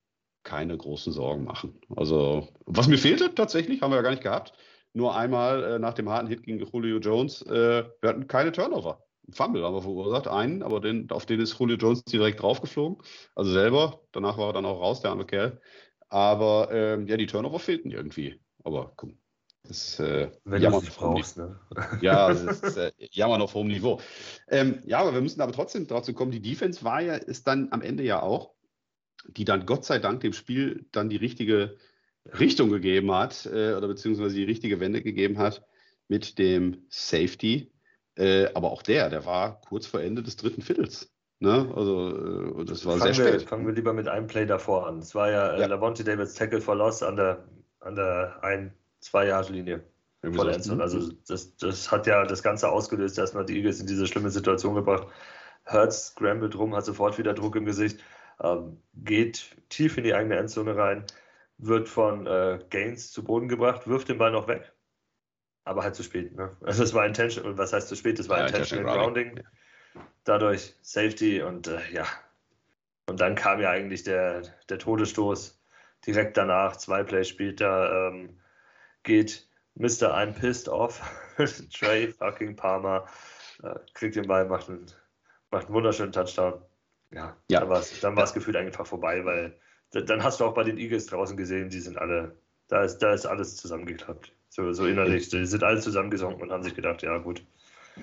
[0.43, 1.79] keine großen Sorgen machen.
[1.95, 4.53] Also, was mir fehlte tatsächlich, haben wir ja gar nicht gehabt.
[4.93, 9.03] Nur einmal äh, nach dem harten Hit gegen Julio Jones, äh, wir hatten keine Turnover.
[9.33, 13.03] Fumble haben wir verursacht, einen, aber den, auf den ist Julio Jones direkt draufgeflogen.
[13.35, 15.61] Also selber, danach war er dann auch raus, der arme Kerl.
[16.09, 18.39] Aber ähm, ja, die Turnover fehlten irgendwie.
[18.63, 19.11] Aber guck,
[19.63, 21.59] das äh, Wenn du sie brauchst, ne?
[22.01, 24.01] Ja, das ist äh, jammern auf hohem Niveau.
[24.47, 27.67] Ähm, ja, aber wir müssen aber trotzdem dazu kommen, die Defense war ja, ist dann
[27.71, 28.53] am Ende ja auch,
[29.27, 31.77] die dann Gott sei Dank dem Spiel dann die richtige
[32.25, 35.63] Richtung gegeben hat, äh, oder beziehungsweise die richtige Wende gegeben hat
[36.07, 37.71] mit dem Safety
[38.19, 41.09] äh, aber auch der, der war kurz vor Ende des dritten Viertels.
[41.39, 41.71] Ne?
[41.73, 43.49] Also, äh, das war fangen sehr wir, spät.
[43.49, 44.99] Fangen wir lieber mit einem Play davor an.
[44.99, 45.67] Es war ja, äh, ja.
[45.67, 47.45] Lavonte Davids Tackle for Loss an der,
[47.79, 49.81] an der ein-, zwei-Yard-Linie
[50.33, 50.83] vor der Endzone.
[50.83, 54.75] Also, das, das hat ja das Ganze ausgelöst, erstmal die Eagles in diese schlimme Situation
[54.75, 55.07] gebracht.
[55.63, 58.01] Hertz scrambled rum, hat sofort wieder Druck im Gesicht,
[58.41, 61.05] ähm, geht tief in die eigene Endzone rein,
[61.57, 64.73] wird von äh, Gaines zu Boden gebracht, wirft den Ball noch weg
[65.63, 66.35] aber halt zu spät.
[66.35, 66.55] Ne?
[66.61, 68.19] Also es war intentional, was heißt zu spät?
[68.19, 69.35] Es war ja, intentional grounding.
[69.35, 69.47] grounding.
[70.23, 72.05] Dadurch Safety und äh, ja.
[73.07, 75.59] Und dann kam ja eigentlich der, der Todesstoß
[76.05, 78.39] direkt danach, zwei Plays später, ähm,
[79.03, 80.15] geht Mr.
[80.15, 81.01] I'm pissed off.
[81.73, 83.07] Trey fucking Palmer
[83.63, 84.85] äh, kriegt den Ball, macht einen,
[85.51, 86.61] macht einen wunderschönen Touchdown.
[87.11, 87.61] Ja, ja.
[87.61, 89.59] dann war es dann war's gefühlt einfach vorbei, weil
[89.91, 93.13] dann hast du auch bei den Eagles draußen gesehen, die sind alle, da ist, da
[93.13, 94.31] ist alles zusammengeklappt.
[94.49, 95.29] So, so innerlich.
[95.29, 97.43] Die sind alle zusammengesunken und haben sich gedacht, ja, gut.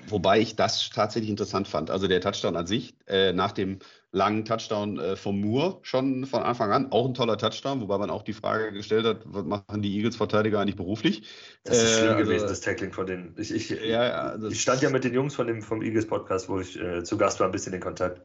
[0.07, 1.89] Wobei ich das tatsächlich interessant fand.
[1.89, 3.79] Also der Touchdown an sich, äh, nach dem
[4.11, 8.09] langen Touchdown äh, vom Moore schon von Anfang an, auch ein toller Touchdown, wobei man
[8.09, 11.27] auch die Frage gestellt hat, was machen die Eagles-Verteidiger eigentlich beruflich?
[11.63, 13.35] Das ist äh, schlimm also, gewesen, das Tackling von denen.
[13.37, 16.59] Ich, ich, ja, ja, ich stand ja mit den Jungs von dem, vom Eagles-Podcast, wo
[16.59, 18.21] ich äh, zu Gast war, ein bisschen in Kontakt.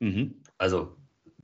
[0.00, 0.34] Mhm.
[0.58, 0.96] Also,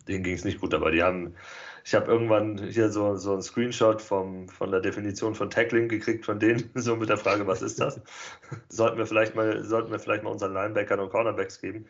[0.08, 1.34] denen ging es nicht gut, aber die haben
[1.84, 6.24] ich habe irgendwann hier so, so einen Screenshot vom, von der Definition von Tackling gekriegt
[6.24, 8.00] von denen, so mit der Frage, was ist das?
[8.68, 11.86] sollten, wir vielleicht mal, sollten wir vielleicht mal unseren Linebackern und Cornerbacks geben,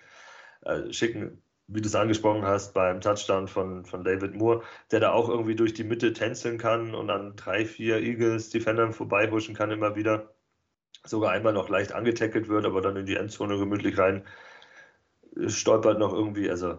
[0.63, 5.13] äh, schicken, wie du es angesprochen hast, beim Touchdown von, von David Moore, der da
[5.13, 9.71] auch irgendwie durch die Mitte tänzeln kann und an drei, vier Eagles Defendern vorbeihuschen kann
[9.71, 10.35] immer wieder.
[11.05, 14.25] Sogar einmal noch leicht angetackelt wird, aber dann in die Endzone gemütlich rein
[15.47, 16.79] stolpert noch irgendwie, also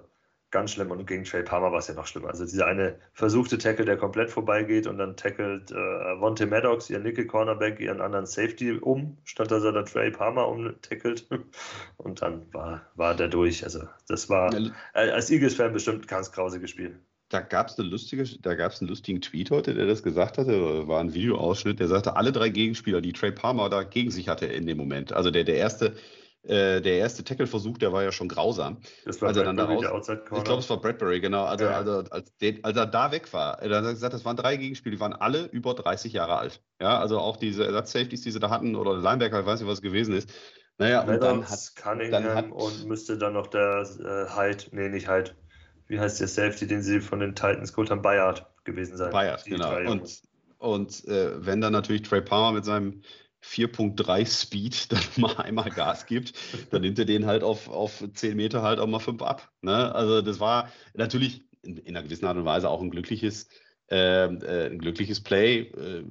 [0.52, 2.30] ganz schlimm und gegen Trey Palmer war es ja noch schlimmer.
[2.30, 5.76] Also dieser eine versuchte Tackle, der komplett vorbeigeht und dann tackelt äh,
[6.20, 10.48] Vontae Maddox, ihren Nickel Cornerback, ihren anderen Safety um, statt dass er da Trey Palmer
[10.48, 11.28] umtackelt
[11.98, 13.64] und dann war, war der durch.
[13.64, 17.00] Also das war äh, als Eagles-Fan bestimmt ein ganz grausiges Spiel.
[17.30, 20.38] Da gab es eine lustige, da gab es einen lustigen Tweet heute, der das gesagt
[20.38, 24.28] hatte, war ein Videoausschnitt, der sagte, alle drei Gegenspieler, die Trey Palmer da gegen sich
[24.28, 25.14] hatte in dem Moment.
[25.14, 25.96] Also der, der erste
[26.44, 28.80] äh, der erste Tackle-Versuch, der war ja schon grausam.
[29.06, 31.46] Das war als er dann Bradbury, daraus, der Outside Ich glaube, es war Bradbury, genau.
[31.46, 31.72] Also, Ja.
[31.78, 34.96] also als, den, als er da weg war, er hat gesagt, das waren drei Gegenspiele,
[34.96, 36.64] die waren alle über 30 Jahre alt.
[36.82, 39.80] Ja, also auch diese Ersatz-Safeties, die sie da hatten, oder Linebacker, ich weiß nicht, was
[39.80, 40.32] es gewesen ist.
[40.78, 44.64] Naja, und dann Reynolds, hat Cunningham dann hat- und müsste dann noch der äh, Hyde,
[44.72, 45.32] nee, nicht Hyde,
[45.88, 49.12] wie heißt der Safety, den sie von den Titans geholt haben, Bayard gewesen sein.
[49.12, 49.78] Bayard, genau.
[49.92, 50.22] Und,
[50.58, 53.04] und äh, wenn dann natürlich Trey Palmer mit seinem
[53.44, 56.34] 4.3 Speed dann mal einmal Gas gibt,
[56.70, 59.52] dann nimmt er den halt auf, auf 10 Meter halt auch mal 5 ab.
[59.62, 59.94] Ne?
[59.94, 63.48] Also das war natürlich in, in einer gewissen Art und Weise auch ein glückliches,
[63.90, 66.04] äh, äh, ein glückliches Play, äh,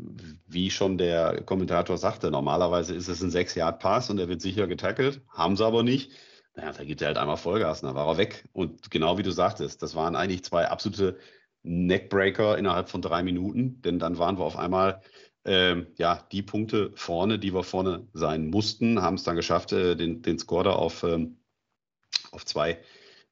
[0.46, 2.30] wie schon der Kommentator sagte.
[2.30, 6.12] Normalerweise ist es ein 6-Yard-Pass und er wird sicher getackelt, haben sie aber nicht.
[6.56, 8.48] Naja, da gibt er halt einmal Vollgas, dann war er weg.
[8.52, 11.16] Und genau wie du sagtest, das waren eigentlich zwei absolute
[11.62, 15.00] Neckbreaker innerhalb von drei Minuten, denn dann waren wir auf einmal
[15.44, 19.96] ähm, ja, die Punkte vorne, die wir vorne sein mussten, haben es dann geschafft, äh,
[19.96, 21.38] den, den Score da auf, ähm,
[22.32, 22.78] auf zwei,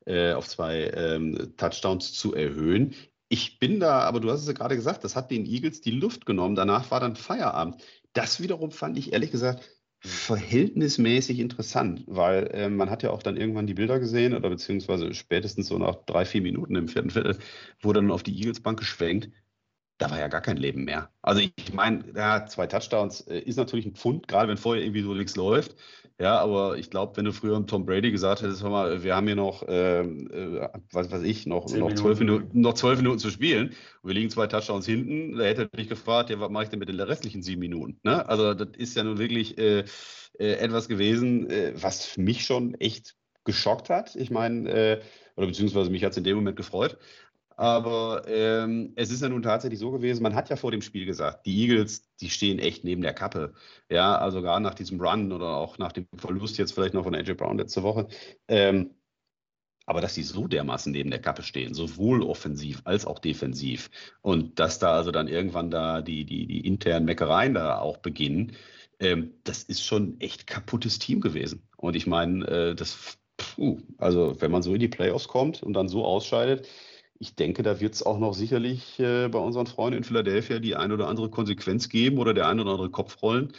[0.07, 2.95] äh, auf zwei ähm, Touchdowns zu erhöhen.
[3.29, 5.91] Ich bin da, aber du hast es ja gerade gesagt, das hat den Eagles die
[5.91, 6.55] Luft genommen.
[6.55, 7.83] Danach war dann Feierabend.
[8.15, 9.69] Das wiederum fand ich ehrlich gesagt
[10.01, 15.13] verhältnismäßig interessant, weil äh, man hat ja auch dann irgendwann die Bilder gesehen oder beziehungsweise
[15.13, 17.39] spätestens so nach drei, vier Minuten im vierten Viertel
[17.81, 19.31] wurde dann auf die Eagles-Bank geschwenkt.
[19.99, 21.11] Da war ja gar kein Leben mehr.
[21.23, 25.03] Also ich meine, ja, zwei Touchdowns äh, ist natürlich ein Pfund, gerade wenn vorher irgendwie
[25.03, 25.75] so nichts läuft.
[26.21, 29.27] Ja, aber ich glaube, wenn du früher Tom Brady gesagt hättest, hör mal, wir haben
[29.27, 32.43] hier noch, ähm, äh, was weiß ich, noch, noch, zwölf Minuten.
[32.43, 33.69] Minuten, noch zwölf Minuten zu spielen
[34.03, 36.71] und wir liegen zwei Touchdowns hinten, da hätte er dich gefragt, ja, was mache ich
[36.71, 38.01] denn mit den restlichen sieben Minuten?
[38.03, 38.29] Ne?
[38.29, 39.85] Also das ist ja nun wirklich äh,
[40.39, 44.17] äh, etwas gewesen, äh, was mich schon echt geschockt hat.
[44.17, 45.01] Ich meine, äh,
[45.37, 46.99] oder beziehungsweise mich hat es in dem Moment gefreut.
[47.59, 51.07] Aber ähm, es ist ja nun tatsächlich so gewesen, man hat ja vor dem Spiel
[51.07, 53.53] gesagt, die Eagles, die stehen echt neben der Kappe.
[53.91, 57.17] Ja, also gerade nach diesem Run oder auch nach dem Verlust jetzt vielleicht noch von
[57.17, 58.07] AJ Brown letzte Woche.
[58.47, 58.95] Ähm,
[59.87, 63.91] aber dass sie so dermaßen neben der Kappe stehen, sowohl offensiv als auch defensiv.
[64.21, 68.53] Und dass da also dann irgendwann da die, die, die internen Meckereien da auch beginnen,
[69.01, 71.67] ähm, das ist schon echt kaputtes Team gewesen.
[71.77, 75.73] Und ich meine, äh, das, puh, also wenn man so in die Playoffs kommt und
[75.73, 76.69] dann so ausscheidet,
[77.19, 80.77] ich denke, da wird es auch noch sicherlich äh, bei unseren Freunden in Philadelphia die
[80.77, 83.53] ein oder andere Konsequenz geben oder der ein oder andere Kopf rollen.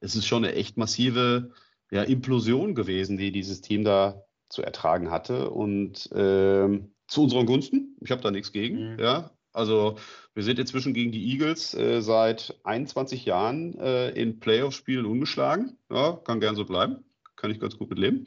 [0.00, 1.52] Es ist schon eine echt massive
[1.90, 5.50] ja, Implosion gewesen, die dieses Team da zu ertragen hatte.
[5.50, 8.92] Und ähm, zu unseren Gunsten, ich habe da nichts gegen.
[8.92, 9.00] Mhm.
[9.00, 9.96] Ja, also
[10.34, 15.78] wir sind inzwischen gegen die Eagles äh, seit 21 Jahren äh, in Playoff-Spielen ungeschlagen.
[15.90, 17.04] Ja, kann gern so bleiben.
[17.36, 18.24] Kann ich ganz gut mit leben.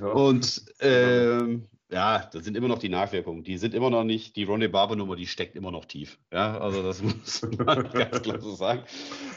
[0.00, 0.08] Ja.
[0.08, 3.42] Und ähm, ja, das sind immer noch die Nachwirkungen.
[3.42, 6.18] Die sind immer noch nicht, die Ronnie Barber-Nummer, die steckt immer noch tief.
[6.32, 8.82] Ja, also das muss man ganz klar so sagen.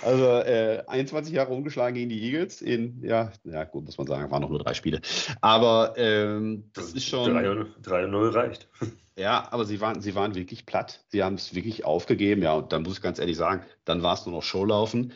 [0.03, 4.29] Also äh, 21 Jahre ungeschlagen gegen die Eagles in, ja, ja, gut, muss man sagen,
[4.29, 5.01] waren noch nur drei Spiele.
[5.41, 7.31] Aber ähm, das ist schon.
[7.33, 8.67] 3-0 reicht.
[9.15, 11.05] Ja, aber sie waren, sie waren wirklich platt.
[11.09, 12.41] Sie haben es wirklich aufgegeben.
[12.41, 15.13] Ja, und dann muss ich ganz ehrlich sagen, dann war es nur noch Showlaufen.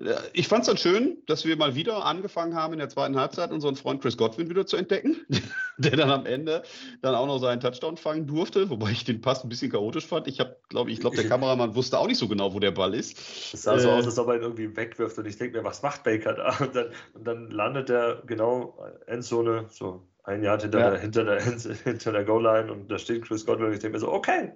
[0.00, 3.16] Äh, Ich fand es dann schön, dass wir mal wieder angefangen haben, in der zweiten
[3.18, 5.16] Halbzeit unseren Freund Chris Godwin wieder zu entdecken,
[5.78, 6.62] der dann am Ende
[7.02, 10.28] dann auch noch seinen Touchdown fangen durfte, wobei ich den Pass ein bisschen chaotisch fand.
[10.28, 12.94] Ich habe, glaube ich, glaube der Kameramann wusste auch nicht so genau, wo der Ball
[12.94, 13.18] ist.
[13.52, 15.64] Es sah so Äh, aus, als ob er ihn irgendwie wegwirft und ich denke mir,
[15.64, 16.56] was macht Baker da?
[16.64, 20.90] Und dann, und dann landet er genau Endzone, so ein Jahr hinter Ja.
[20.90, 21.42] der, hinter der,
[21.84, 24.52] hinter der Goal-Line und da steht Chris Godwin und ich denke mir so, okay,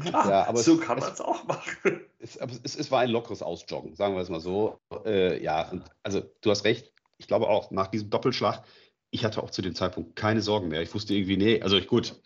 [0.00, 2.00] klar, Ja, aber so kann man es auch machen.
[2.22, 2.36] Es,
[2.76, 4.78] es, war ein lockeres Ausjoggen, sagen wir es mal so.
[5.04, 5.72] Äh, ja,
[6.04, 6.92] also du hast recht.
[7.18, 8.62] Ich glaube auch, nach diesem Doppelschlag,
[9.10, 10.82] ich hatte auch zu dem Zeitpunkt keine Sorgen mehr.
[10.82, 12.20] Ich wusste irgendwie, nee, also ich, gut,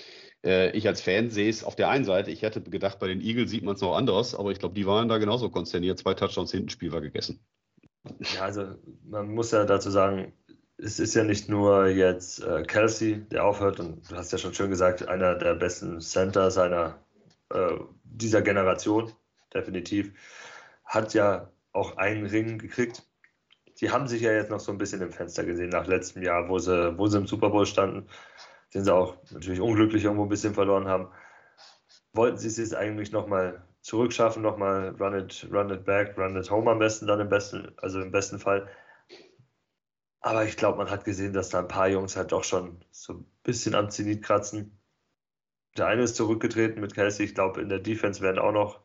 [0.44, 2.30] äh, ich als Fan sehe es auf der einen Seite.
[2.30, 4.86] Ich hätte gedacht, bei den Eagles sieht man es noch anders, aber ich glaube, die
[4.86, 5.98] waren da genauso konsterniert.
[5.98, 7.40] Zwei Touchdowns hinten, Spiel war gegessen.
[8.34, 10.32] Ja, also man muss ja dazu sagen,
[10.78, 14.54] es ist ja nicht nur jetzt äh, Kelsey, der aufhört, und du hast ja schon
[14.54, 16.98] schön gesagt, einer der besten Center seiner
[17.50, 19.10] äh, dieser Generation,
[19.56, 20.12] definitiv,
[20.84, 23.02] hat ja auch einen Ring gekriegt.
[23.80, 26.48] Die haben sich ja jetzt noch so ein bisschen im Fenster gesehen nach letztem Jahr,
[26.48, 28.08] wo sie, wo sie im Super Bowl standen,
[28.72, 31.08] den sie auch natürlich unglücklich irgendwo ein bisschen verloren haben.
[32.12, 36.50] Wollten sie es jetzt eigentlich nochmal zurückschaffen, nochmal run it, run it back, run it
[36.50, 38.68] home am besten, dann im besten, also im besten Fall.
[40.20, 43.12] Aber ich glaube, man hat gesehen, dass da ein paar Jungs halt doch schon so
[43.12, 44.80] ein bisschen am Zenit kratzen.
[45.76, 47.26] Der eine ist zurückgetreten mit Kelsey.
[47.26, 48.80] Ich glaube, in der Defense werden auch noch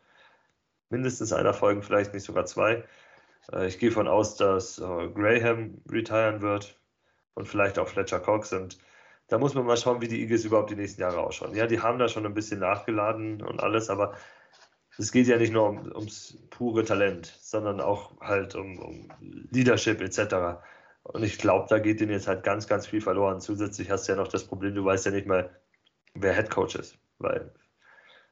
[0.92, 2.84] mindestens einer folgen, vielleicht nicht sogar zwei.
[3.52, 6.80] Äh, Ich gehe von aus, dass äh, Graham retiren wird
[7.36, 8.54] und vielleicht auch Fletcher Cox.
[8.54, 8.78] Und
[9.28, 11.56] da muss man mal schauen, wie die Eagles überhaupt die nächsten Jahre ausschauen.
[11.56, 14.16] Ja, die haben da schon ein bisschen nachgeladen und alles, aber
[14.98, 19.10] es geht ja nicht nur um, ums pure Talent, sondern auch halt um, um
[19.52, 20.62] Leadership etc.
[21.04, 23.42] Und ich glaube, da geht ihnen jetzt halt ganz, ganz viel verloren.
[23.42, 25.50] Zusätzlich hast du ja noch das Problem, du weißt ja nicht mal,
[26.14, 26.98] wer Head Coach ist.
[27.20, 27.54] Weil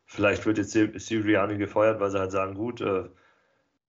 [0.09, 3.07] vielleicht wird jetzt Sirianni gefeuert, weil sie halt sagen, gut, äh,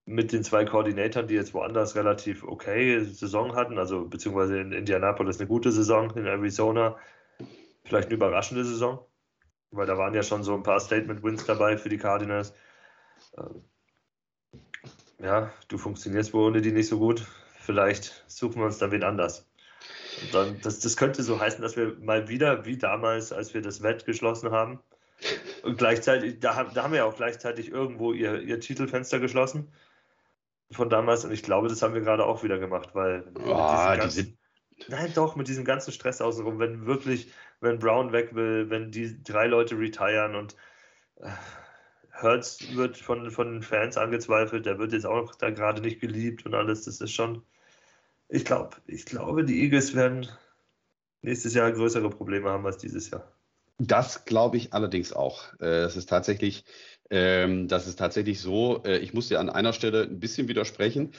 [0.05, 5.39] mit den zwei Koordinatoren, die jetzt woanders relativ okay Saison hatten, also beziehungsweise in Indianapolis
[5.39, 6.97] eine gute Saison, in Arizona
[7.85, 9.05] vielleicht eine überraschende Saison,
[9.71, 12.53] weil da waren ja schon so ein paar Statement-Wins dabei für die Cardinals.
[13.39, 13.65] Ähm,
[15.21, 17.27] ja, du funktionierst wohl ohne die nicht so gut.
[17.59, 19.49] Vielleicht suchen wir uns dann wen anders.
[20.23, 23.63] Und dann, das, das könnte so heißen, dass wir mal wieder, wie damals, als wir
[23.63, 24.81] das Wett geschlossen haben,
[25.63, 29.73] und gleichzeitig, da, da haben wir ja auch gleichzeitig irgendwo ihr, ihr Titelfenster geschlossen
[30.71, 34.39] von damals und ich glaube, das haben wir gerade auch wieder gemacht, weil oh, ganzen,
[34.89, 39.23] nein doch mit diesem ganzen Stress außenrum, wenn wirklich, wenn Brown weg will, wenn die
[39.23, 40.57] drei Leute retiren und
[41.17, 41.29] äh,
[42.13, 46.47] Hertz wird von, von den Fans angezweifelt, der wird jetzt auch da gerade nicht geliebt
[46.47, 47.43] und alles, das ist schon,
[48.29, 50.29] ich glaube, ich glaube, die Eagles werden
[51.23, 53.31] nächstes Jahr größere Probleme haben als dieses Jahr.
[53.81, 55.59] Das glaube ich allerdings auch.
[55.59, 56.65] Äh, es ist tatsächlich,
[57.09, 58.83] ähm, das ist tatsächlich so.
[58.85, 61.13] Äh, ich muss dir an einer Stelle ein bisschen widersprechen.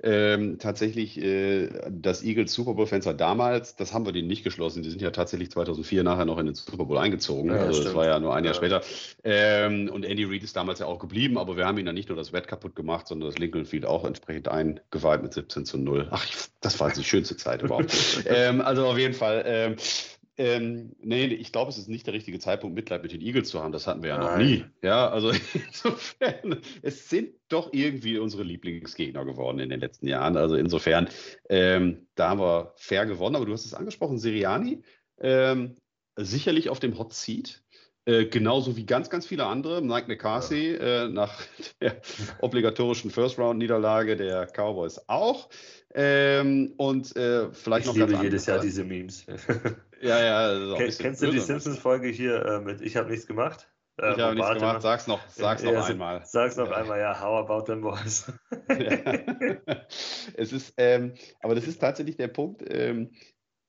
[0.00, 4.82] Ähm, tatsächlich, äh, das Eagles Super Bowl Fenster damals, das haben wir denen nicht geschlossen.
[4.82, 7.50] Die sind ja tatsächlich 2004 nachher noch in den Super Bowl eingezogen.
[7.50, 7.86] Ja, also stimmt.
[7.86, 8.58] das war ja nur ein Jahr ja.
[8.58, 8.82] später.
[9.22, 12.08] Ähm, und Andy Reid ist damals ja auch geblieben, aber wir haben ihn dann nicht
[12.08, 15.78] nur das Wett kaputt gemacht, sondern das Lincoln Field auch entsprechend eingeweiht mit 17 zu
[15.78, 16.08] 0.
[16.10, 16.26] Ach,
[16.60, 17.92] das war die schönste Zeit überhaupt.
[18.28, 19.76] also auf jeden Fall.
[20.40, 23.60] Ähm, nee, ich glaube, es ist nicht der richtige Zeitpunkt, Mitleid mit den Eagles zu
[23.60, 23.72] haben.
[23.72, 24.30] Das hatten wir ja Nein.
[24.30, 24.64] noch nie.
[24.82, 30.36] Ja, also insofern, es sind doch irgendwie unsere Lieblingsgegner geworden in den letzten Jahren.
[30.36, 31.08] Also insofern,
[31.48, 33.34] ähm, da haben wir fair gewonnen.
[33.34, 34.82] Aber du hast es angesprochen, Siriani,
[35.20, 35.74] ähm,
[36.16, 37.64] sicherlich auf dem Hot Seat.
[38.08, 39.82] Äh, genauso wie ganz, ganz viele andere.
[39.82, 41.04] Mike McCarthy ja.
[41.04, 41.42] äh, nach
[41.82, 42.00] der
[42.40, 45.50] obligatorischen First-Round-Niederlage der Cowboys auch.
[45.94, 49.26] Ähm, und äh, vielleicht ich noch liebe jedes Jahr diese Memes.
[50.00, 50.76] Ja, ja.
[50.76, 53.68] Ken, kennst du die Simpsons-Folge hier äh, mit Ich habe nichts gemacht?
[54.00, 56.22] Äh, ich habe nichts Bart gemacht, sag's noch, sag's noch einmal.
[56.24, 56.76] Sag's noch ja.
[56.76, 58.30] einmal, ja, how about them boys?
[58.68, 59.82] ja.
[60.34, 63.10] Es ist, ähm, aber das ist tatsächlich der Punkt, ähm,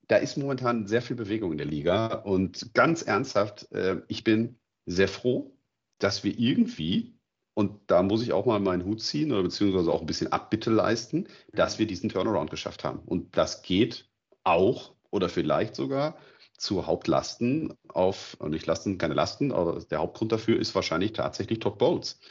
[0.08, 4.60] da ist momentan sehr viel Bewegung in der Liga und ganz ernsthaft, äh, ich bin
[4.86, 5.56] sehr froh,
[6.00, 7.19] dass wir irgendwie,
[7.60, 10.72] und da muss ich auch mal meinen Hut ziehen oder beziehungsweise auch ein bisschen Abbitte
[10.72, 13.00] leisten, dass wir diesen Turnaround geschafft haben.
[13.06, 14.08] Und das geht
[14.46, 16.18] auch oder vielleicht sogar
[16.58, 21.78] zu Hauptlasten auf, nicht Lasten, keine Lasten, aber der Hauptgrund dafür ist wahrscheinlich tatsächlich Todd
[21.78, 22.22] Bowles.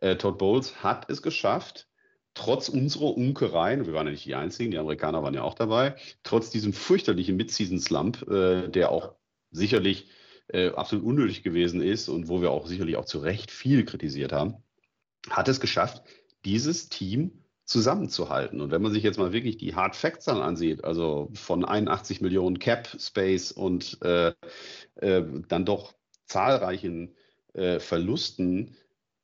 [0.00, 1.88] Äh, Todd Bowles hat es geschafft,
[2.34, 5.96] trotz unserer Unkereien, wir waren ja nicht die Einzigen, die Amerikaner waren ja auch dabei,
[6.22, 9.16] trotz diesem fürchterlichen Mid-Season-Slump, äh, der auch
[9.50, 10.10] sicherlich
[10.46, 14.30] äh, absolut unnötig gewesen ist und wo wir auch sicherlich auch zu Recht viel kritisiert
[14.32, 14.62] haben,
[15.30, 16.02] hat es geschafft,
[16.44, 18.60] dieses Team zusammenzuhalten.
[18.60, 22.20] Und wenn man sich jetzt mal wirklich die Hard Facts dann ansieht, also von 81
[22.20, 24.32] Millionen Cap Space und äh,
[24.96, 25.94] äh, dann doch
[26.26, 27.14] zahlreichen
[27.54, 28.76] äh, Verlusten,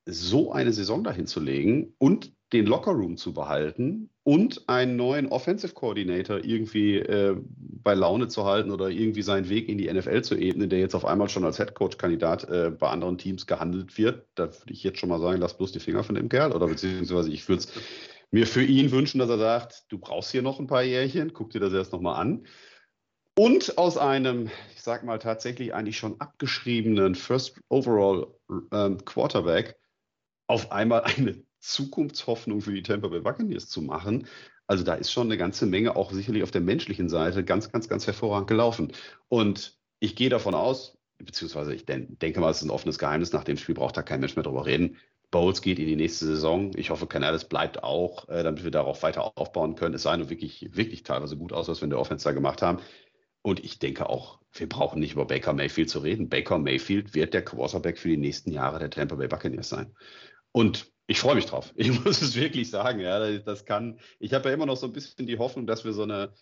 [0.05, 5.75] so eine Saison dahin zu legen und den Lockerroom zu behalten und einen neuen Offensive
[5.75, 7.37] Coordinator irgendwie äh,
[7.83, 10.95] bei Laune zu halten oder irgendwie seinen Weg in die NFL zu ebnen, der jetzt
[10.95, 14.27] auf einmal schon als Headcoach-Kandidat äh, bei anderen Teams gehandelt wird.
[14.37, 16.69] Da würde ich jetzt schon mal sagen, lass bloß die Finger von dem Kerl oder
[16.69, 17.73] beziehungsweise ich würde es
[18.31, 21.51] mir für ihn wünschen, dass er sagt, du brauchst hier noch ein paar Jährchen, guck
[21.51, 22.47] dir das erst nochmal an.
[23.35, 28.29] Und aus einem, ich sag mal, tatsächlich eigentlich schon abgeschriebenen First Overall
[28.73, 29.77] ähm, Quarterback
[30.47, 34.27] auf einmal eine Zukunftshoffnung für die Tampa Bay Buccaneers zu machen.
[34.67, 37.89] Also da ist schon eine ganze Menge, auch sicherlich auf der menschlichen Seite, ganz, ganz,
[37.89, 38.93] ganz hervorragend gelaufen.
[39.29, 43.45] Und ich gehe davon aus, beziehungsweise ich denke mal, es ist ein offenes Geheimnis, nach
[43.45, 44.97] dem Spiel braucht da kein Mensch mehr drüber reden.
[45.31, 46.73] Bowles geht in die nächste Saison.
[46.77, 49.95] Ich hoffe, Canales bleibt auch, äh, damit wir darauf weiter aufbauen können.
[49.95, 52.61] Es sah nur wirklich, wirklich teilweise gut aus, was wir in der Offense da gemacht
[52.61, 52.81] haben.
[53.41, 56.29] Und ich denke auch, wir brauchen nicht über Baker Mayfield zu reden.
[56.29, 59.95] Baker Mayfield wird der Quarterback für die nächsten Jahre der Tampa Bay Buccaneers sein.
[60.53, 61.73] Und ich freue mich drauf.
[61.77, 63.01] Ich muss es wirklich sagen.
[63.01, 63.99] Ja, das kann.
[64.19, 66.33] Ich habe ja immer noch so ein bisschen die Hoffnung, dass wir so eine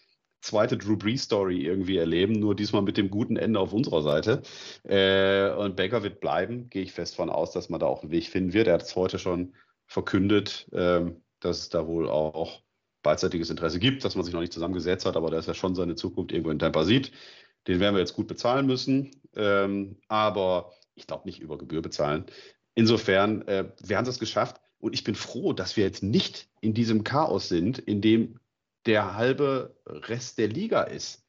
[0.42, 4.42] zweite Drew Brees Story irgendwie erleben, nur diesmal mit dem guten Ende auf unserer Seite.
[4.84, 8.10] Äh, und Baker wird bleiben, gehe ich fest von aus, dass man da auch einen
[8.10, 8.66] Weg finden wird.
[8.66, 9.54] Er hat es heute schon
[9.86, 11.02] verkündet, äh,
[11.40, 12.62] dass es da wohl auch
[13.02, 15.94] beidseitiges Interesse gibt, dass man sich noch nicht zusammengesetzt hat, aber dass er schon seine
[15.94, 17.12] Zukunft irgendwo in Tampa sieht.
[17.66, 22.26] Den werden wir jetzt gut bezahlen müssen, ähm, aber ich glaube nicht über Gebühr bezahlen.
[22.80, 26.72] Insofern, äh, wir haben es geschafft und ich bin froh, dass wir jetzt nicht in
[26.72, 28.40] diesem Chaos sind, in dem
[28.86, 31.22] der halbe Rest der Liga ist.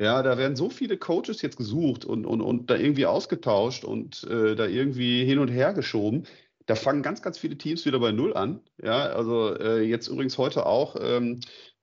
[0.00, 4.24] Ja, da werden so viele Coaches jetzt gesucht und, und, und da irgendwie ausgetauscht und
[4.24, 6.24] äh, da irgendwie hin und her geschoben.
[6.66, 8.60] Da fangen ganz, ganz viele Teams wieder bei Null an.
[8.82, 11.38] Ja, also äh, jetzt übrigens heute auch ähm,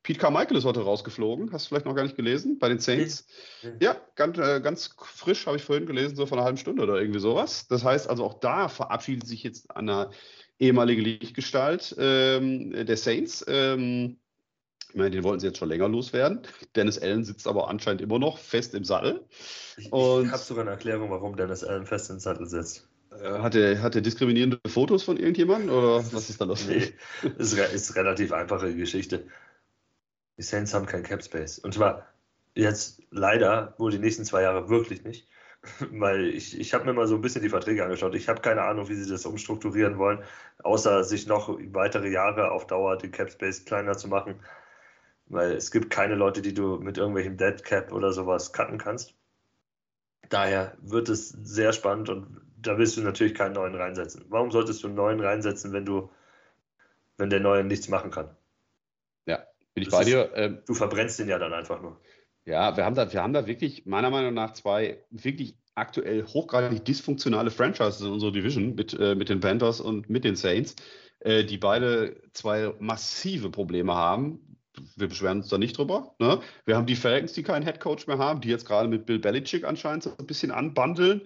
[0.06, 1.52] Pete Carmichael ist heute rausgeflogen.
[1.52, 2.60] Hast du vielleicht noch gar nicht gelesen?
[2.60, 3.26] Bei den Saints.
[3.80, 7.02] Ja, ganz, äh, ganz frisch habe ich vorhin gelesen, so vor einer halben Stunde oder
[7.02, 7.68] irgendwie sowas.
[7.68, 10.12] Das heißt also, auch da verabschiedet sich jetzt eine
[10.60, 13.44] ehemalige Lichtgestalt ähm, der Saints.
[13.48, 14.18] Ähm,
[14.90, 16.42] ich meine, den wollten sie jetzt schon länger loswerden.
[16.76, 19.26] Dennis Allen sitzt aber anscheinend immer noch fest im Sattel.
[19.76, 22.88] Ich, ich habe sogar eine Erklärung, warum Dennis Allen fest im Sattel sitzt.
[23.12, 26.66] Äh, hat er, hat er diskriminierende Fotos von irgendjemandem oder was ist da los?
[26.68, 26.94] Nee,
[27.40, 29.26] ist, ist relativ einfache Geschichte.
[30.38, 31.60] Die Saints haben kein Cap Space.
[31.60, 32.06] Und zwar
[32.56, 35.28] jetzt leider wohl die nächsten zwei Jahre wirklich nicht.
[35.92, 38.16] Weil ich, ich habe mir mal so ein bisschen die Verträge angeschaut.
[38.16, 40.24] Ich habe keine Ahnung, wie sie das umstrukturieren wollen,
[40.64, 44.40] außer sich noch weitere Jahre auf Dauer den Cap Space kleiner zu machen.
[45.28, 49.16] Weil es gibt keine Leute, die du mit irgendwelchem Dead Cap oder sowas cutten kannst.
[50.30, 54.26] Daher wird es sehr spannend und da willst du natürlich keinen neuen reinsetzen.
[54.30, 56.10] Warum solltest du einen neuen reinsetzen, wenn du,
[57.18, 58.36] wenn der neue nichts machen kann?
[59.76, 60.32] Bin ich das bei dir.
[60.36, 62.00] Ähm, du verbrennst den ja dann einfach nur.
[62.46, 66.86] Ja, wir haben, da, wir haben da wirklich, meiner Meinung nach, zwei wirklich aktuell hochgradig
[66.86, 70.76] dysfunktionale Franchises in unserer Division mit, äh, mit den Panthers und mit den Saints,
[71.20, 74.58] äh, die beide zwei massive Probleme haben.
[74.96, 76.16] Wir beschweren uns da nicht drüber.
[76.20, 76.40] Ne?
[76.66, 79.66] Wir haben die Falcons, die keinen Headcoach mehr haben, die jetzt gerade mit Bill Belichick
[79.66, 81.22] anscheinend so ein bisschen anbandeln.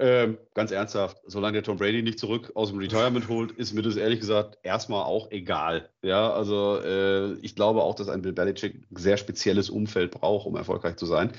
[0.00, 3.82] Ähm, ganz ernsthaft, solange der Tom Brady nicht zurück aus dem Retirement holt, ist mir
[3.82, 5.90] das ehrlich gesagt erstmal auch egal.
[6.02, 10.46] Ja, also äh, ich glaube auch, dass ein Bill Belichick ein sehr spezielles Umfeld braucht,
[10.46, 11.32] um erfolgreich zu sein.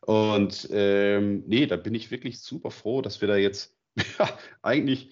[0.00, 3.76] Und ähm, nee, da bin ich wirklich super froh, dass wir da jetzt
[4.18, 4.30] ja,
[4.62, 5.10] eigentlich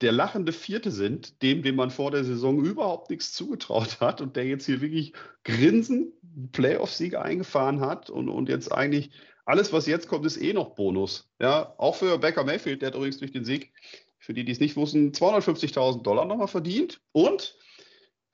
[0.00, 4.36] der lachende Vierte sind, dem, dem man vor der Saison überhaupt nichts zugetraut hat und
[4.36, 5.12] der jetzt hier wirklich
[5.44, 6.14] grinsend
[6.52, 9.10] Playoff-Siege eingefahren hat und, und jetzt eigentlich
[9.48, 11.30] alles, was jetzt kommt, ist eh noch Bonus.
[11.40, 13.72] Ja, auch für Baker Mayfield, der hat übrigens durch den Sieg,
[14.18, 17.56] für die, die es nicht wussten, 250.000 Dollar nochmal verdient und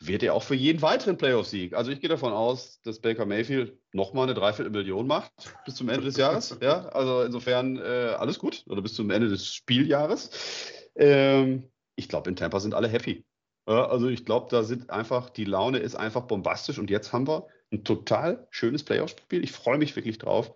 [0.00, 1.74] wird er auch für jeden weiteren Playoff-Sieg.
[1.74, 5.30] Also ich gehe davon aus, dass Baker Mayfield nochmal eine Dreiviertelmillion macht
[5.64, 6.58] bis zum Ende des Jahres.
[6.60, 10.30] Ja, also insofern äh, alles gut oder bis zum Ende des Spieljahres.
[10.96, 13.24] Ähm, ich glaube, in Tampa sind alle happy.
[13.68, 17.28] Ja, also ich glaube, da sind einfach, die Laune ist einfach bombastisch und jetzt haben
[17.28, 19.44] wir ein total schönes Playoff-Spiel.
[19.44, 20.52] Ich freue mich wirklich drauf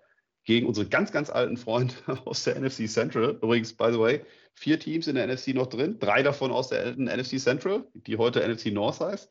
[0.49, 1.93] gegen unsere ganz, ganz alten Freunde
[2.25, 3.39] aus der NFC Central.
[3.43, 4.23] Übrigens, by the way,
[4.55, 8.17] vier Teams in der NFC noch drin, drei davon aus der alten NFC Central, die
[8.17, 9.31] heute NFC North heißt,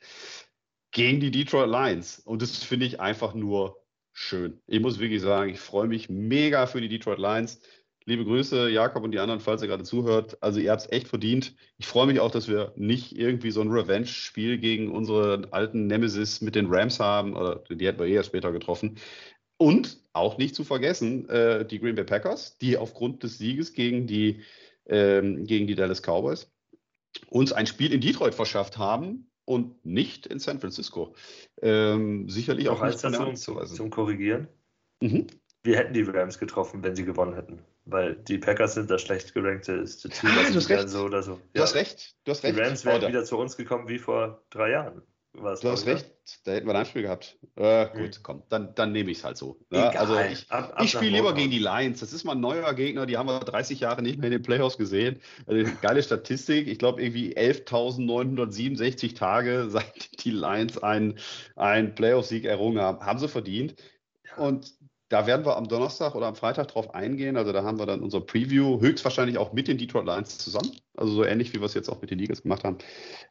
[0.91, 2.19] gegen die Detroit Lions.
[2.19, 3.81] Und das finde ich einfach nur
[4.13, 4.61] schön.
[4.67, 7.61] Ich muss wirklich sagen, ich freue mich mega für die Detroit Lions.
[8.05, 10.37] Liebe Grüße, Jakob und die anderen, falls ihr gerade zuhört.
[10.41, 11.55] Also ihr habt es echt verdient.
[11.79, 16.41] Ich freue mich auch, dass wir nicht irgendwie so ein Revenge-Spiel gegen unsere alten Nemesis
[16.41, 17.35] mit den Rams haben.
[17.35, 18.97] Oder die hätten wir eher später getroffen.
[19.57, 24.07] Und auch nicht zu vergessen, äh, die Green Bay Packers, die aufgrund des Sieges gegen
[24.07, 24.41] die,
[24.87, 26.51] ähm, gegen die Dallas Cowboys
[27.29, 31.15] uns ein Spiel in Detroit verschafft haben und nicht in San Francisco.
[31.61, 34.47] Ähm, sicherlich auch, auch nicht zum, zum, zum Korrigieren.
[35.01, 35.27] Mhm.
[35.63, 37.59] Wir hätten die Rams getroffen, wenn sie gewonnen hätten.
[37.85, 40.29] Weil die Packers sind das schlecht gerankte Team.
[40.35, 40.89] Ja, du hast recht.
[40.89, 41.35] So so.
[41.35, 41.61] Du ja.
[41.61, 42.15] hast recht.
[42.25, 42.57] Du hast recht.
[42.57, 45.01] Die Rams wären wieder zu uns gekommen wie vor drei Jahren.
[45.39, 46.11] Was, du hast recht,
[46.45, 47.37] da hätten wir ein Spiel gehabt.
[47.55, 48.23] Äh, gut, hm.
[48.23, 49.59] komm, dann, dann nehme ich es halt so.
[49.71, 50.47] Ja, also ich,
[50.81, 51.99] ich spiele lieber gegen die Lions.
[51.99, 54.41] Das ist mal ein neuer Gegner, die haben wir 30 Jahre nicht mehr in den
[54.41, 55.19] Playoffs gesehen.
[55.45, 56.67] Also, geile Statistik.
[56.67, 61.19] Ich glaube, irgendwie 11.967 Tage, seit die Lions einen,
[61.55, 63.05] einen Playoff-Sieg errungen haben.
[63.05, 63.75] Haben sie verdient.
[64.37, 64.73] Und
[65.09, 67.37] da werden wir am Donnerstag oder am Freitag drauf eingehen.
[67.37, 70.71] Also da haben wir dann unser Preview, höchstwahrscheinlich auch mit den Detroit Lions zusammen.
[70.95, 72.77] Also so ähnlich, wie wir es jetzt auch mit den Eagles gemacht haben.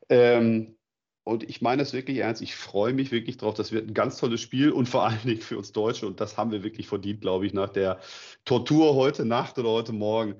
[0.09, 0.76] Ähm,
[1.27, 2.41] und ich meine es wirklich ernst.
[2.41, 3.55] Ich freue mich wirklich drauf.
[3.55, 6.07] Das wird ein ganz tolles Spiel und vor allen Dingen für uns Deutsche.
[6.07, 7.99] Und das haben wir wirklich verdient, glaube ich, nach der
[8.45, 10.37] Tortur heute Nacht oder heute Morgen.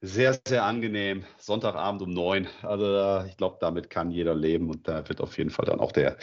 [0.00, 1.24] Sehr, sehr angenehm.
[1.36, 2.48] Sonntagabend um neun.
[2.62, 5.92] Also ich glaube, damit kann jeder leben und da wird auf jeden Fall dann auch
[5.92, 6.16] der,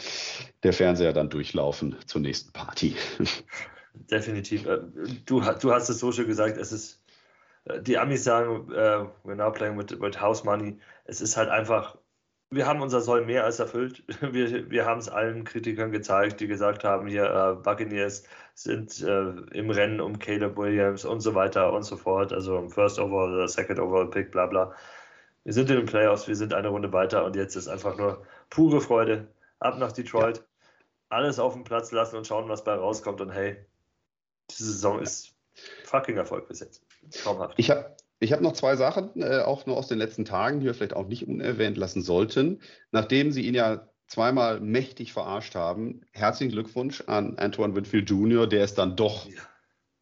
[0.64, 2.96] der Fernseher dann durchlaufen zur nächsten Party.
[3.94, 4.66] Definitiv.
[4.66, 4.80] Äh,
[5.24, 7.00] du, du hast es so schön gesagt, es ist,
[7.66, 10.80] äh, die Amis sagen, uh, we're now playing with, with house money.
[11.04, 11.96] Es ist halt einfach
[12.50, 14.02] wir haben unser Soll mehr als erfüllt.
[14.20, 18.24] Wir, wir haben es allen Kritikern gezeigt, die gesagt haben, hier äh, Buccaneers
[18.54, 22.98] sind äh, im Rennen um Caleb Williams und so weiter und so fort, also First
[22.98, 24.74] Overall oder Second Overall Pick, bla bla.
[25.44, 28.26] Wir sind in den Playoffs, wir sind eine Runde weiter und jetzt ist einfach nur
[28.50, 29.28] pure Freude.
[29.60, 30.44] Ab nach Detroit, ja.
[31.10, 33.56] alles auf den Platz lassen und schauen, was bei rauskommt und hey,
[34.50, 35.34] diese Saison ist
[35.84, 36.82] fucking Erfolg bis jetzt.
[37.22, 37.58] Traumhaft.
[37.58, 40.66] Ich habe ich habe noch zwei Sachen, äh, auch nur aus den letzten Tagen, die
[40.66, 42.60] wir vielleicht auch nicht unerwähnt lassen sollten.
[42.92, 48.64] Nachdem Sie ihn ja zweimal mächtig verarscht haben, herzlichen Glückwunsch an Antoine Winfield Jr., der
[48.64, 49.40] es dann doch ja.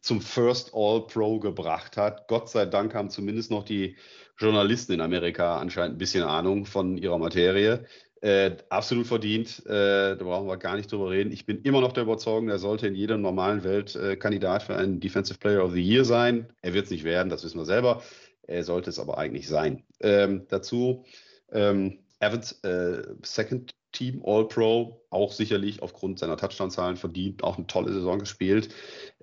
[0.01, 2.27] zum First All-Pro gebracht hat.
[2.27, 3.97] Gott sei Dank haben zumindest noch die
[4.37, 7.85] Journalisten in Amerika anscheinend ein bisschen Ahnung von ihrer Materie.
[8.21, 11.31] Äh, absolut verdient, äh, da brauchen wir gar nicht drüber reden.
[11.31, 14.75] Ich bin immer noch der Überzeugung, er sollte in jeder normalen Welt äh, Kandidat für
[14.75, 16.51] einen Defensive Player of the Year sein.
[16.61, 18.03] Er wird es nicht werden, das wissen wir selber.
[18.43, 19.83] Er sollte es aber eigentlich sein.
[20.01, 21.05] Ähm, dazu
[21.51, 27.93] ähm, Evans, äh, Second Team All-Pro, auch sicherlich aufgrund seiner Touchdown-Zahlen verdient, auch eine tolle
[27.93, 28.69] Saison gespielt.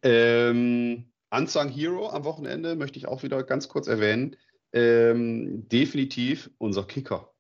[0.03, 4.37] Ähm, Unsung Hero am Wochenende möchte ich auch wieder ganz kurz erwähnen.
[4.73, 7.33] Ähm, definitiv unser Kicker.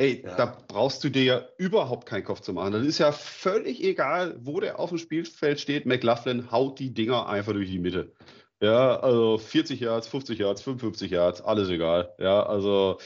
[0.00, 0.36] Ey, ja.
[0.36, 2.72] da brauchst du dir ja überhaupt keinen Kopf zu machen.
[2.72, 5.86] Das ist ja völlig egal, wo der auf dem Spielfeld steht.
[5.86, 8.12] McLaughlin haut die Dinger einfach durch die Mitte.
[8.60, 12.14] Ja, also 40 Yards, 50 Yards, 55 Yards, alles egal.
[12.18, 12.98] Ja, also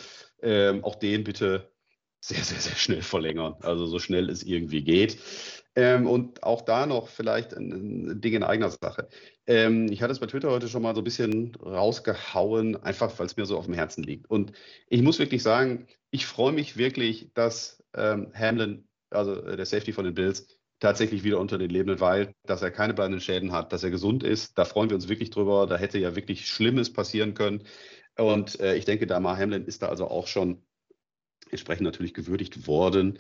[0.43, 1.72] ähm, auch den bitte
[2.23, 3.57] sehr, sehr, sehr schnell verlängern.
[3.63, 5.19] Also so schnell es irgendwie geht.
[5.75, 9.09] Ähm, und auch da noch vielleicht ein, ein Ding in eigener Sache.
[9.47, 13.27] Ähm, ich hatte es bei Twitter heute schon mal so ein bisschen rausgehauen, einfach weil
[13.27, 14.31] es mir so auf dem Herzen liegt.
[14.31, 14.53] Und
[14.89, 19.93] ich muss wirklich sagen, ich freue mich wirklich, dass ähm, Hamlin, also äh, der Safety
[19.93, 20.47] von den Bills,
[20.79, 24.23] tatsächlich wieder unter den Lebenden weilt, dass er keine bleibenden Schäden hat, dass er gesund
[24.25, 24.59] ist.
[24.59, 25.67] Da freuen wir uns wirklich drüber.
[25.67, 27.65] Da hätte ja wirklich Schlimmes passieren können.
[28.17, 30.63] Und äh, ich denke, Damar Hamlin ist da also auch schon
[31.53, 33.19] entsprechend natürlich gewürdigt worden.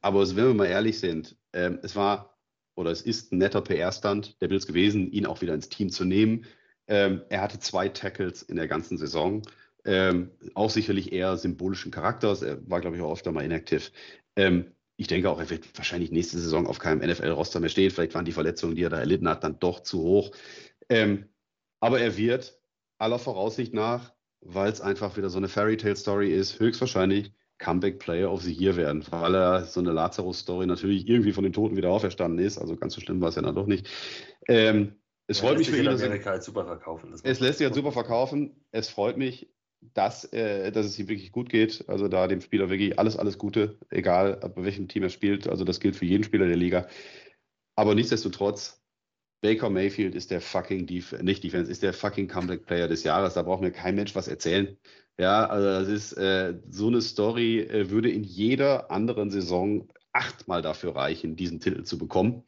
[0.00, 2.38] Aber wenn wir mal ehrlich sind, äh, es war
[2.74, 6.04] oder es ist ein netter PR-Stand der Bills gewesen, ihn auch wieder ins Team zu
[6.04, 6.46] nehmen.
[6.86, 9.42] Ähm, er hatte zwei Tackles in der ganzen Saison.
[9.84, 12.42] Ähm, auch sicherlich eher symbolischen Charakters.
[12.42, 13.92] Er war, glaube ich, auch öfter mal inaktiv.
[14.36, 17.90] Ähm, ich denke auch, er wird wahrscheinlich nächste Saison auf keinem NFL-Roster mehr stehen.
[17.90, 20.30] Vielleicht waren die Verletzungen, die er da erlitten hat, dann doch zu hoch.
[20.88, 21.28] Ähm,
[21.80, 22.58] aber er wird
[22.98, 27.98] aller Voraussicht nach, weil es einfach wieder so eine Fairy Tale Story ist, höchstwahrscheinlich Comeback
[27.98, 31.76] Player of the Year werden, weil er so eine Lazarus-Story natürlich irgendwie von den Toten
[31.76, 32.58] wieder auferstanden ist.
[32.58, 33.88] Also ganz so schlimm war es ja dann doch nicht.
[34.46, 34.94] Ähm,
[35.26, 35.84] es ja, freut mich für ihn.
[35.84, 37.12] Dass Amerika halt super verkaufen.
[37.22, 38.64] Es lässt sich halt super verkaufen.
[38.70, 41.84] Es freut mich, dass, äh, dass es ihm wirklich gut geht.
[41.88, 45.48] Also da dem Spieler wirklich alles, alles Gute, egal bei welchem Team er spielt.
[45.48, 46.88] Also das gilt für jeden Spieler der Liga.
[47.76, 48.82] Aber nichtsdestotrotz,
[49.40, 53.34] Baker Mayfield ist der fucking Def nicht Defense, ist der fucking Comeback Player des Jahres.
[53.34, 54.76] Da braucht mir kein Mensch was erzählen.
[55.18, 60.62] Ja, also das ist äh, so eine Story, äh, würde in jeder anderen Saison achtmal
[60.62, 62.44] dafür reichen, diesen Titel zu bekommen.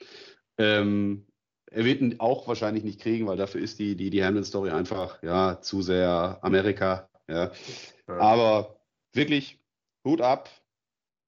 [0.56, 1.26] Ähm,
[1.70, 5.22] er wird ihn auch wahrscheinlich nicht kriegen, weil dafür ist die, die, die Hamlin-Story einfach
[5.22, 7.08] ja, zu sehr Amerika.
[7.28, 7.52] Ja.
[8.08, 8.18] ja.
[8.18, 8.80] Aber
[9.12, 9.58] wirklich,
[10.04, 10.48] Hut ab.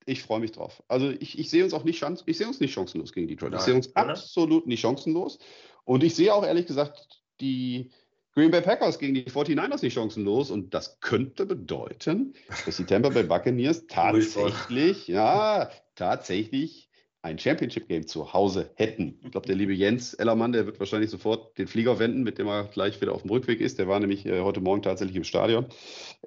[0.05, 0.83] Ich freue mich drauf.
[0.89, 3.53] Also ich, ich sehe uns auch nicht, ich sehe uns nicht chancenlos gegen Detroit.
[3.53, 4.09] Nein, ich sehe uns oder?
[4.09, 5.39] absolut nicht chancenlos.
[5.85, 7.93] Und ich sehe auch ehrlich gesagt die,
[8.35, 12.33] Green Bay Packers gegen die 49ers nicht chancenlos und das könnte bedeuten,
[12.65, 16.89] dass die Tampa Bay Buccaneers tatsächlich, ja, tatsächlich
[17.21, 19.21] ein Championship Game zu Hause hätten.
[19.23, 22.49] Ich glaube, der liebe Jens Ellermann, der wird wahrscheinlich sofort den Flieger wenden, mit dem
[22.49, 23.79] er gleich wieder auf dem Rückweg ist.
[23.79, 25.67] Der war nämlich äh, heute Morgen tatsächlich im Stadion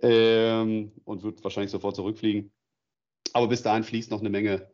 [0.02, 2.52] ähm, und wird wahrscheinlich sofort zurückfliegen.
[3.34, 4.72] Aber bis dahin fließt noch eine Menge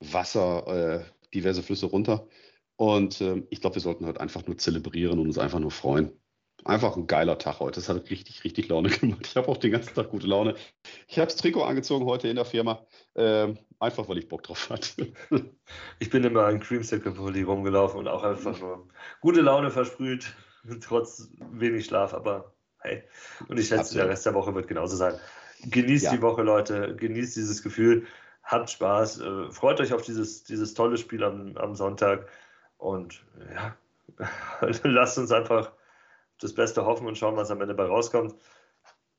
[0.00, 2.28] Wasser, äh, diverse Flüsse runter.
[2.76, 6.12] Und äh, ich glaube, wir sollten heute einfach nur zelebrieren und uns einfach nur freuen
[6.64, 7.76] einfach ein geiler Tag heute.
[7.76, 9.26] Das hat richtig, richtig Laune gemacht.
[9.26, 10.54] Ich habe auch den ganzen Tag gute Laune.
[11.08, 12.84] Ich habe das Trikot angezogen heute in der Firma,
[13.14, 15.12] ähm, einfach weil ich Bock drauf hatte.
[15.98, 18.88] Ich bin immer in Creamsicle-Pulli rumgelaufen und auch einfach nur
[19.20, 20.34] gute Laune versprüht,
[20.80, 23.02] trotz wenig Schlaf, aber hey.
[23.48, 25.18] Und ich schätze, der Rest der Woche wird genauso sein.
[25.62, 26.12] Genießt ja.
[26.12, 28.06] die Woche, Leute, genießt dieses Gefühl,
[28.42, 32.28] habt Spaß, äh, freut euch auf dieses, dieses tolle Spiel am, am Sonntag
[32.76, 33.76] und ja,
[34.82, 35.72] lasst uns einfach
[36.40, 38.34] das Beste hoffen und schauen, was am Ende bei rauskommt.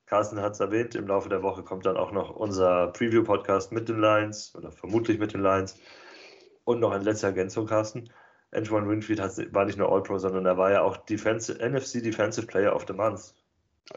[0.06, 3.90] Carsten hat es erwähnt, im Laufe der Woche kommt dann auch noch unser Preview-Podcast mit
[3.90, 5.80] den Lions oder vermutlich mit den Lions.
[6.64, 8.10] Und noch eine letzte Ergänzung, Carsten.
[8.52, 12.48] Antoine Winfield hat, war nicht nur All-Pro, sondern er war ja auch Defensive, NFC Defensive
[12.48, 13.34] Player of the Month.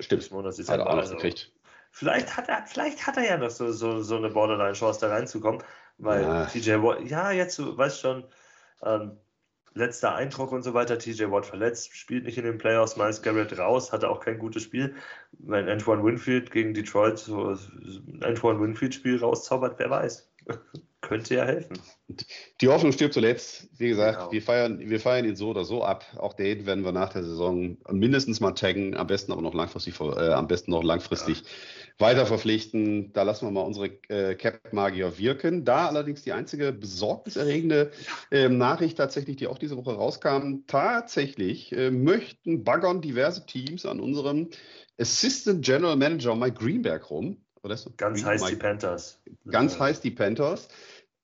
[0.00, 0.30] Stimmt.
[0.30, 1.52] Monats hat er auch also, gekriegt.
[1.90, 5.62] Vielleicht hat, er, vielleicht hat er ja noch so, so, so eine Borderline-Chance, da reinzukommen,
[5.96, 6.46] weil ja.
[6.46, 8.24] TJ Watt, ja, jetzt, du weißt schon,
[8.82, 9.18] ähm,
[9.74, 10.98] letzter Eindruck und so weiter.
[10.98, 14.62] TJ Watt verletzt, spielt nicht in den Playoffs, Miles Garrett raus, hatte auch kein gutes
[14.62, 14.94] Spiel.
[15.32, 20.28] Wenn Antoine Winfield gegen Detroit so ein Antoine Winfield-Spiel rauszaubert, wer weiß.
[21.00, 21.78] Könnte ja helfen.
[22.60, 23.68] Die Hoffnung stirbt zuletzt.
[23.78, 24.32] Wie gesagt, genau.
[24.32, 26.04] wir, feiern, wir feiern ihn so oder so ab.
[26.16, 29.98] Auch den werden wir nach der Saison mindestens mal taggen, am besten aber noch langfristig,
[30.00, 31.44] äh, am besten noch langfristig.
[31.98, 33.12] Weiter verpflichten.
[33.12, 35.64] Da lassen wir mal unsere äh, Cap-Magier wirken.
[35.64, 37.90] Da allerdings die einzige besorgniserregende
[38.30, 40.64] äh, Nachricht tatsächlich, die auch diese Woche rauskam.
[40.66, 44.48] Tatsächlich äh, möchten baggern diverse Teams an unserem
[44.98, 47.44] Assistant General Manager Mike Greenberg rum.
[47.96, 49.20] Ganz heiß die Panthers.
[49.50, 50.68] Ganz heiß die Panthers.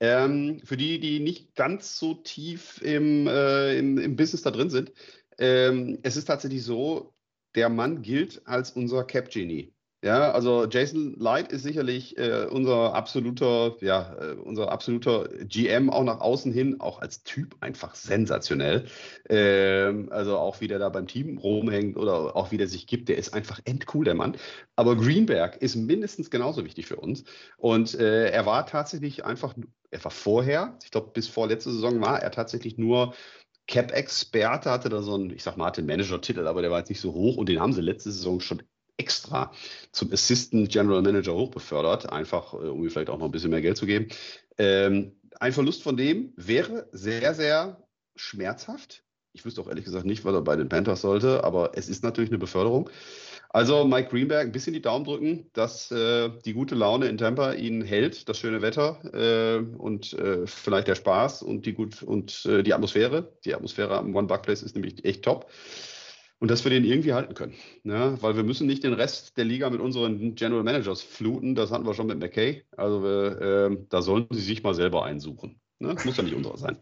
[0.01, 4.69] Ähm, für die, die nicht ganz so tief im, äh, im, im Business da drin
[4.69, 4.93] sind,
[5.39, 7.15] ähm, es ist tatsächlich so,
[7.55, 9.74] der Mann gilt als unser Cap-Genie.
[10.05, 16.05] Ja, also Jason Light ist sicherlich äh, unser absoluter, ja, äh, unser absoluter GM auch
[16.05, 18.85] nach außen hin, auch als Typ einfach sensationell.
[19.31, 23.09] Ähm, also auch wie der da beim Team rumhängt oder auch wie der sich gibt,
[23.09, 24.37] der ist einfach endcool, der Mann.
[24.77, 27.25] Aber Greenberg ist mindestens genauso wichtig für uns.
[27.57, 29.55] Und äh, er war tatsächlich einfach,
[29.91, 33.15] er war vorher, ich glaube bis vor letzte Saison war er tatsächlich nur
[33.69, 36.91] Cap-Experte, hatte da so einen, ich sag mal, hatte einen Manager-Titel, aber der war jetzt
[36.91, 38.63] nicht so hoch und den haben sie letzte Saison schon
[38.97, 39.53] extra
[39.93, 43.63] zum Assistant General Manager hochbefördert, einfach äh, um ihm vielleicht auch noch ein bisschen mehr
[43.63, 44.09] Geld zu geben.
[44.59, 47.85] Ähm, ein Verlust von dem wäre sehr, sehr
[48.17, 49.03] schmerzhaft.
[49.33, 52.05] Ich wüsste auch ehrlich gesagt nicht, was er bei den Panthers sollte, aber es ist
[52.05, 52.89] natürlich eine Beförderung.
[53.49, 57.53] Also Mike Greenberg, ein bisschen die Daumen drücken, dass äh, die gute Laune in Tampa
[57.53, 62.47] ihn hält, das schöne Wetter äh, und äh, vielleicht der Spaß und die gut und
[62.47, 63.33] äh, die Atmosphäre.
[63.45, 65.49] Die Atmosphäre am One Buck Place ist nämlich echt top
[66.41, 67.55] und dass wir den irgendwie halten können.
[67.85, 68.17] Ne?
[68.21, 71.55] Weil wir müssen nicht den Rest der Liga mit unseren General Managers fluten.
[71.55, 72.63] Das hatten wir schon mit McKay.
[72.77, 75.61] Also wir, äh, da sollen sie sich mal selber einsuchen.
[75.79, 75.97] Ne?
[76.05, 76.79] Muss ja nicht unserer sein.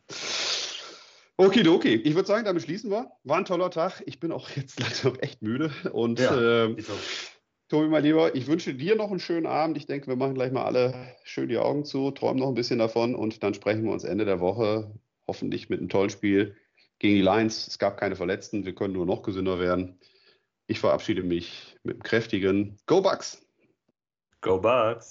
[1.37, 1.95] Okay, okay.
[2.05, 3.11] Ich würde sagen, damit schließen wir.
[3.25, 4.03] War ein toller Tag.
[4.07, 5.71] Ich bin auch jetzt langsam echt müde.
[5.93, 6.77] Und ja, äh,
[7.69, 9.77] Tobi, mein Lieber, ich wünsche dir noch einen schönen Abend.
[9.79, 10.95] Ich denke, wir machen gleich mal alle
[11.25, 14.25] schön die Augen zu, träumen noch ein bisschen davon und dann sprechen wir uns Ende
[14.25, 14.93] der Woche
[15.27, 16.55] hoffentlich mit einem tollen Spiel
[17.03, 17.67] gegen die Lions.
[17.67, 19.99] Es gab keine Verletzten, wir können nur noch gesünder werden.
[20.69, 23.45] Ich verabschiede mich mit einem kräftigen Go Bucks!
[24.41, 25.11] Go Bucks!